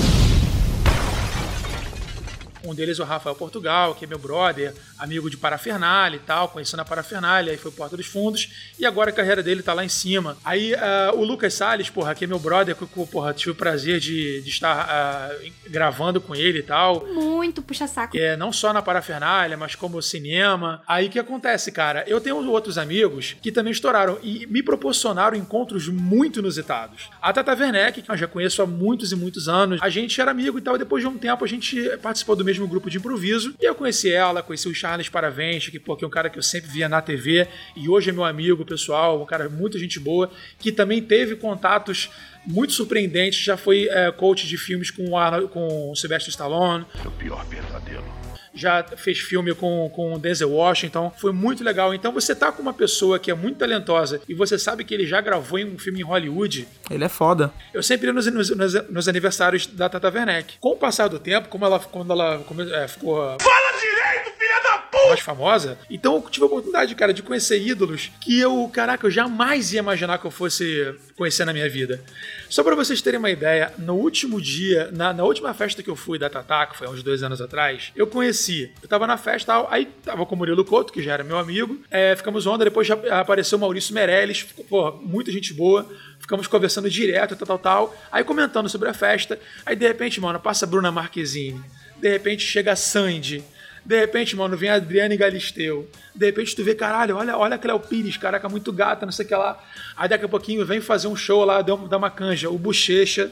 Um 2.63 2.75
deles 2.75 2.99
é 2.99 3.03
o 3.03 3.05
Rafael 3.05 3.35
Portugal, 3.35 3.95
que 3.95 4.03
é 4.03 4.07
meu 4.07 4.19
brother, 4.19 4.73
amigo 4.97 5.29
de 5.29 5.37
Parafernália 5.37 6.17
e 6.17 6.19
tal, 6.19 6.49
conheci 6.49 6.75
na 6.75 6.85
Parafernália, 6.85 7.51
aí 7.51 7.57
foi 7.57 7.71
Porta 7.71 7.95
dos 7.95 8.07
Fundos, 8.07 8.49
e 8.79 8.85
agora 8.85 9.09
a 9.09 9.13
carreira 9.13 9.43
dele 9.43 9.61
tá 9.61 9.73
lá 9.73 9.83
em 9.83 9.89
cima. 9.89 10.37
Aí 10.43 10.73
ah, 10.75 11.11
o 11.13 11.23
Lucas 11.23 11.53
Salles, 11.53 11.89
porra, 11.89 12.15
que 12.15 12.25
é 12.25 12.27
meu 12.27 12.39
brother, 12.39 12.75
que 12.75 12.81
eu, 12.81 13.07
porra, 13.07 13.33
tive 13.33 13.51
o 13.51 13.55
prazer 13.55 13.99
de, 13.99 14.41
de 14.41 14.49
estar 14.49 14.87
ah, 14.89 15.31
gravando 15.67 16.19
com 16.19 16.35
ele 16.35 16.59
e 16.59 16.63
tal. 16.63 17.05
Muito 17.05 17.61
puxa-saco. 17.61 18.17
É, 18.17 18.35
não 18.35 18.51
só 18.51 18.73
na 18.73 18.81
parafernália, 18.81 19.57
mas 19.57 19.75
como 19.75 20.01
cinema. 20.01 20.81
Aí 20.87 21.07
o 21.07 21.09
que 21.09 21.19
acontece, 21.19 21.71
cara? 21.71 22.03
Eu 22.07 22.19
tenho 22.19 22.37
outros 22.47 22.77
amigos 22.77 23.35
que 23.41 23.51
também 23.51 23.71
estouraram 23.71 24.17
e 24.21 24.45
me 24.47 24.63
proporcionaram 24.63 25.37
encontros 25.37 25.87
muito 25.87 26.39
inusitados. 26.39 27.09
A 27.21 27.33
Tata 27.33 27.53
Werneck, 27.53 28.01
que 28.01 28.11
eu 28.11 28.17
já 28.17 28.27
conheço 28.27 28.61
há 28.61 28.65
muitos 28.65 29.11
e 29.11 29.15
muitos 29.15 29.47
anos, 29.47 29.79
a 29.81 29.89
gente 29.89 30.19
era 30.19 30.31
amigo 30.31 30.57
e 30.57 30.61
tal, 30.61 30.75
e 30.75 30.79
depois 30.79 31.01
de 31.01 31.07
um 31.07 31.17
tempo 31.17 31.43
a 31.43 31.47
gente 31.47 31.97
participou 32.01 32.35
do 32.35 32.45
mesmo 32.45 32.67
grupo 32.67 32.89
de 32.89 32.97
improviso, 32.97 33.53
e 33.59 33.65
eu 33.65 33.75
conheci 33.75 34.11
ela, 34.11 34.41
conheci 34.41 34.67
o 34.67 34.75
Charles 34.87 35.09
Paravente, 35.09 35.69
que, 35.69 35.79
pô, 35.79 35.97
que 35.97 36.05
é 36.05 36.07
um 36.07 36.11
cara 36.11 36.29
que 36.29 36.39
eu 36.39 36.43
sempre 36.43 36.69
via 36.71 36.87
na 36.87 37.01
TV, 37.01 37.45
e 37.75 37.89
hoje 37.89 38.09
é 38.09 38.13
meu 38.13 38.23
amigo 38.23 38.63
pessoal, 38.65 39.21
um 39.21 39.25
cara 39.25 39.49
muito 39.49 39.77
gente 39.77 39.99
boa, 39.99 40.31
que 40.57 40.71
também 40.71 41.01
teve 41.01 41.35
contatos 41.35 42.09
muito 42.45 42.71
surpreendentes, 42.71 43.39
já 43.43 43.57
foi 43.57 43.89
é, 43.89 44.09
coach 44.13 44.47
de 44.47 44.57
filmes 44.57 44.89
com 44.89 45.09
o, 45.09 45.17
Arnold, 45.17 45.47
com 45.51 45.91
o 45.91 45.95
Sylvester 45.95 46.29
Stallone, 46.29 46.85
Seu 47.01 47.11
pior 47.11 47.45
pesadelo. 47.47 48.05
já 48.53 48.81
fez 48.95 49.19
filme 49.19 49.53
com, 49.53 49.89
com 49.93 50.13
o 50.13 50.17
Denzel 50.19 50.49
Washington, 50.51 51.13
foi 51.17 51.33
muito 51.33 51.61
legal. 51.63 51.93
Então 51.93 52.13
você 52.13 52.33
tá 52.33 52.49
com 52.51 52.61
uma 52.61 52.73
pessoa 52.73 53.19
que 53.19 53.29
é 53.29 53.33
muito 53.33 53.57
talentosa 53.57 54.21
e 54.27 54.33
você 54.33 54.57
sabe 54.57 54.85
que 54.85 54.93
ele 54.93 55.05
já 55.05 55.19
gravou 55.19 55.59
em 55.59 55.65
um 55.65 55.77
filme 55.77 55.99
em 55.99 56.03
Hollywood. 56.03 56.65
Ele 56.89 57.03
é 57.03 57.09
foda. 57.09 57.51
Eu 57.73 57.83
sempre 57.83 58.07
ia 58.07 58.13
nos, 58.13 58.25
nos, 58.27 58.49
nos- 58.49 58.89
nos 58.89 59.07
aniversários 59.09 59.67
da 59.67 59.89
Tata 59.89 60.09
Werneck. 60.09 60.55
Com 60.61 60.69
o 60.69 60.77
passar 60.77 61.09
do 61.09 61.19
tempo, 61.19 61.49
como 61.49 61.65
ela, 61.65 61.77
quando 61.79 62.13
ela 62.13 62.39
come- 62.47 62.71
é, 62.71 62.87
ficou 62.87 63.17
Fala 63.41 63.71
direito, 63.79 64.37
filha 64.39 64.59
da! 64.63 64.76
Mais 65.07 65.19
famosa, 65.19 65.77
então 65.89 66.15
eu 66.15 66.21
tive 66.29 66.43
a 66.43 66.47
oportunidade, 66.47 66.95
cara, 66.95 67.13
de 67.13 67.23
conhecer 67.23 67.61
ídolos 67.61 68.11
que 68.21 68.39
eu, 68.39 68.69
caraca, 68.73 69.05
eu 69.05 69.11
jamais 69.11 69.73
ia 69.73 69.79
imaginar 69.79 70.17
que 70.17 70.25
eu 70.25 70.31
fosse 70.31 70.95
conhecer 71.15 71.45
na 71.45 71.53
minha 71.53 71.69
vida. 71.69 72.01
Só 72.49 72.63
pra 72.63 72.75
vocês 72.75 73.01
terem 73.01 73.19
uma 73.19 73.29
ideia, 73.29 73.73
no 73.77 73.95
último 73.95 74.41
dia, 74.41 74.89
na, 74.91 75.13
na 75.13 75.23
última 75.23 75.53
festa 75.53 75.83
que 75.83 75.89
eu 75.89 75.95
fui 75.95 76.17
da 76.17 76.29
Tatá, 76.29 76.65
que 76.65 76.77
foi 76.77 76.87
uns 76.87 77.03
dois 77.03 77.23
anos 77.23 77.41
atrás, 77.41 77.91
eu 77.95 78.07
conheci. 78.07 78.71
Eu 78.81 78.87
tava 78.87 79.05
na 79.05 79.17
festa, 79.17 79.65
aí 79.69 79.85
tava 80.03 80.25
com 80.25 80.35
o 80.35 80.37
Murilo 80.37 80.63
Couto, 80.63 80.93
que 80.93 81.01
já 81.01 81.13
era 81.13 81.23
meu 81.23 81.37
amigo, 81.37 81.81
é, 81.91 82.15
ficamos 82.15 82.45
onda, 82.45 82.63
depois 82.63 82.87
já 82.87 82.95
apareceu 83.19 83.57
o 83.57 83.61
Maurício 83.61 83.93
Meirelles, 83.93 84.43
pô, 84.69 84.91
muita 85.01 85.31
gente 85.31 85.53
boa. 85.53 85.87
Ficamos 86.19 86.47
conversando 86.47 86.89
direto, 86.89 87.35
tal, 87.35 87.47
tal, 87.47 87.59
tal. 87.59 87.95
Aí 88.11 88.23
comentando 88.23 88.67
sobre 88.67 88.89
a 88.89 88.93
festa. 88.93 89.39
Aí 89.65 89.75
de 89.75 89.87
repente, 89.87 90.19
mano, 90.19 90.39
passa 90.39 90.65
a 90.65 90.67
Bruna 90.67 90.91
Marquezine. 90.91 91.63
De 91.97 92.09
repente 92.09 92.43
chega 92.43 92.73
a 92.73 92.75
Sandy. 92.75 93.43
De 93.87 93.97
repente, 93.97 94.35
mano, 94.35 94.57
vem 94.57 94.69
a 94.69 94.75
Adriane 94.75 95.15
Galisteu. 95.15 95.89
De 96.13 96.25
repente 96.25 96.53
tu 96.53 96.61
vê, 96.61 96.75
caralho, 96.75 97.15
olha, 97.15 97.37
olha 97.37 97.55
a 97.55 97.57
Cléo 97.57 97.79
Pires, 97.79 98.17
caraca, 98.17 98.49
muito 98.49 98.73
gata, 98.73 99.05
não 99.05 99.13
sei 99.13 99.23
o 99.25 99.29
que 99.29 99.33
lá. 99.35 99.57
Aí 99.95 100.09
daqui 100.09 100.25
a 100.25 100.27
pouquinho 100.27 100.65
vem 100.65 100.81
fazer 100.81 101.07
um 101.07 101.15
show 101.15 101.45
lá, 101.45 101.61
dá 101.61 101.73
dá 101.73 101.95
uma 101.97 102.09
canja, 102.09 102.49
o 102.49 102.57
Bochecha. 102.57 103.31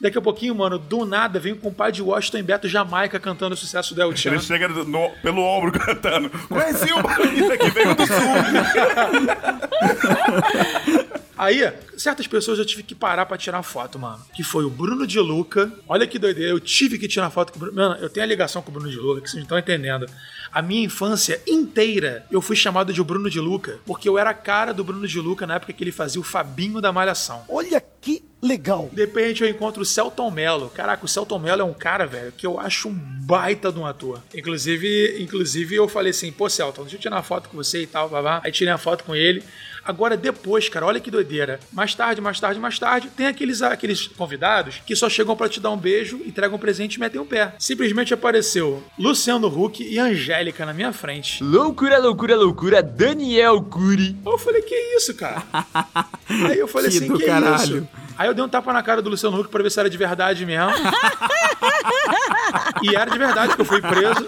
Daqui 0.00 0.18
a 0.18 0.20
pouquinho, 0.20 0.52
mano, 0.56 0.80
do 0.80 1.04
nada 1.06 1.38
vem 1.38 1.54
com 1.54 1.68
o 1.68 1.72
pai 1.72 1.92
de 1.92 2.02
Washington 2.02 2.38
e 2.38 2.42
Beto 2.42 2.68
Jamaica 2.68 3.20
cantando 3.20 3.54
o 3.54 3.56
sucesso 3.56 3.94
do 3.94 4.02
El 4.02 4.16
Chan. 4.16 4.30
Ele 4.30 4.40
chega 4.40 4.66
no- 4.66 5.10
pelo 5.22 5.40
ombro 5.40 5.70
cantando. 5.78 6.28
Conheci 6.48 6.92
o 6.92 7.00
barulho 7.00 7.56
que 7.56 7.70
veio 7.70 7.94
do 7.94 8.04
sul. 8.04 8.16
Aí, 11.42 11.72
certas 11.96 12.28
pessoas 12.28 12.60
eu 12.60 12.64
tive 12.64 12.84
que 12.84 12.94
parar 12.94 13.26
pra 13.26 13.36
tirar 13.36 13.64
foto, 13.64 13.98
mano. 13.98 14.24
Que 14.32 14.44
foi 14.44 14.64
o 14.64 14.70
Bruno 14.70 15.04
de 15.04 15.18
Luca. 15.18 15.72
Olha 15.88 16.06
que 16.06 16.16
doideira, 16.16 16.52
eu 16.52 16.60
tive 16.60 17.00
que 17.00 17.08
tirar 17.08 17.30
foto 17.30 17.52
com 17.52 17.58
o 17.58 17.60
Bruno. 17.60 17.74
Mano, 17.74 17.96
eu 18.00 18.08
tenho 18.08 18.22
a 18.22 18.28
ligação 18.28 18.62
com 18.62 18.70
o 18.70 18.72
Bruno 18.72 18.88
de 18.88 18.96
Luca, 18.96 19.20
que 19.20 19.28
vocês 19.28 19.38
não 19.38 19.42
estão 19.42 19.58
entendendo. 19.58 20.06
A 20.52 20.62
minha 20.62 20.84
infância 20.84 21.42
inteira 21.44 22.24
eu 22.30 22.40
fui 22.40 22.54
chamado 22.54 22.92
de 22.92 23.02
Bruno 23.02 23.28
de 23.28 23.40
Luca, 23.40 23.80
porque 23.84 24.08
eu 24.08 24.16
era 24.16 24.30
a 24.30 24.34
cara 24.34 24.72
do 24.72 24.84
Bruno 24.84 25.08
de 25.08 25.18
Luca 25.18 25.44
na 25.44 25.56
época 25.56 25.72
que 25.72 25.82
ele 25.82 25.90
fazia 25.90 26.20
o 26.20 26.24
Fabinho 26.24 26.80
da 26.80 26.92
Malhação. 26.92 27.44
Olha 27.48 27.82
que 28.00 28.22
legal. 28.42 28.90
De 28.92 29.00
repente 29.02 29.42
eu 29.42 29.48
encontro 29.48 29.82
o 29.82 29.86
Celton 29.86 30.30
Mello. 30.30 30.68
Caraca, 30.70 31.04
o 31.04 31.08
Celton 31.08 31.38
Mello 31.38 31.62
é 31.62 31.64
um 31.64 31.72
cara, 31.72 32.06
velho, 32.06 32.32
que 32.36 32.46
eu 32.46 32.58
acho 32.58 32.88
um 32.88 32.92
baita 32.92 33.70
de 33.72 33.78
um 33.78 33.86
ator. 33.86 34.20
Inclusive, 34.34 35.16
inclusive 35.22 35.74
eu 35.76 35.88
falei 35.88 36.10
assim, 36.10 36.32
pô, 36.32 36.48
Celton, 36.48 36.82
deixa 36.82 36.96
eu 36.96 37.00
tirar 37.00 37.16
uma 37.16 37.22
foto 37.22 37.48
com 37.48 37.56
você 37.56 37.82
e 37.82 37.86
tal, 37.86 38.08
babá. 38.08 38.40
Aí 38.44 38.50
tirei 38.50 38.72
uma 38.72 38.78
foto 38.78 39.04
com 39.04 39.14
ele. 39.14 39.42
Agora, 39.84 40.16
depois, 40.16 40.68
cara, 40.68 40.86
olha 40.86 41.00
que 41.00 41.10
doideira. 41.10 41.58
Mais 41.72 41.92
tarde, 41.92 42.20
mais 42.20 42.38
tarde, 42.38 42.60
mais 42.60 42.78
tarde, 42.78 43.08
tem 43.16 43.26
aqueles, 43.26 43.62
aqueles 43.62 44.06
convidados 44.06 44.76
que 44.86 44.94
só 44.94 45.08
chegam 45.08 45.34
pra 45.36 45.48
te 45.48 45.58
dar 45.58 45.70
um 45.70 45.76
beijo, 45.76 46.20
entregam 46.24 46.54
um 46.56 46.58
presente 46.60 46.94
e 46.94 47.00
metem 47.00 47.20
o 47.20 47.24
pé. 47.24 47.52
Simplesmente 47.58 48.14
apareceu 48.14 48.80
Luciano 48.96 49.48
Huck 49.48 49.82
e 49.82 49.98
Angélica 49.98 50.64
na 50.64 50.72
minha 50.72 50.92
frente. 50.92 51.42
Loucura, 51.42 51.98
loucura, 51.98 52.36
loucura, 52.36 52.80
Daniel 52.80 53.60
Cury. 53.60 54.16
Eu 54.24 54.38
falei, 54.38 54.62
que 54.62 54.74
isso, 54.96 55.14
cara? 55.14 55.42
Aí 56.48 56.58
eu 56.60 56.68
falei 56.68 56.88
Que 56.90 56.98
assim, 56.98 57.08
do 57.08 57.18
que 57.18 57.26
caralho. 57.26 57.78
isso? 57.78 57.88
Aí 58.16 58.28
eu 58.28 58.34
dei 58.34 58.44
um 58.44 58.48
tapa 58.48 58.72
na 58.72 58.82
cara 58.82 59.02
do 59.02 59.10
Luciano 59.10 59.40
Huck 59.40 59.50
pra 59.50 59.62
ver 59.62 59.70
se 59.70 59.80
era 59.80 59.90
de 59.90 59.96
verdade 59.96 60.44
mesmo. 60.44 60.70
e 62.82 62.94
era 62.94 63.10
de 63.10 63.18
verdade, 63.18 63.54
que 63.54 63.60
eu 63.60 63.64
fui 63.64 63.80
preso. 63.80 64.26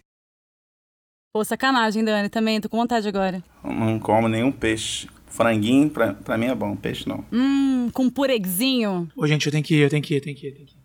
Pô, 1.37 1.45
sacanagem, 1.45 2.03
Dani, 2.03 2.29
também. 2.29 2.59
Tô 2.59 2.67
com 2.67 2.77
vontade 2.77 3.07
agora. 3.07 3.43
Não 3.63 3.99
como 3.99 4.27
nenhum 4.27 4.51
peixe. 4.51 5.07
Franguinho, 5.27 5.87
pra, 5.87 6.15
pra 6.15 6.35
mim 6.35 6.47
é 6.47 6.55
bom. 6.55 6.75
Peixe 6.75 7.07
não. 7.07 7.23
Hum, 7.31 7.91
com 7.93 8.09
pureguinho. 8.09 9.07
Ô, 9.15 9.27
gente, 9.27 9.45
eu 9.45 9.51
tenho 9.51 9.63
que 9.63 9.75
ir, 9.75 9.81
eu 9.81 9.89
tenho 9.91 10.01
que 10.01 10.15
ir, 10.15 10.17
eu 10.17 10.21
tenho 10.23 10.35
que 10.35 10.47
ir. 10.47 10.49
Eu 10.49 10.55
tenho 10.55 10.65
que 10.65 10.73
ir. 10.73 10.76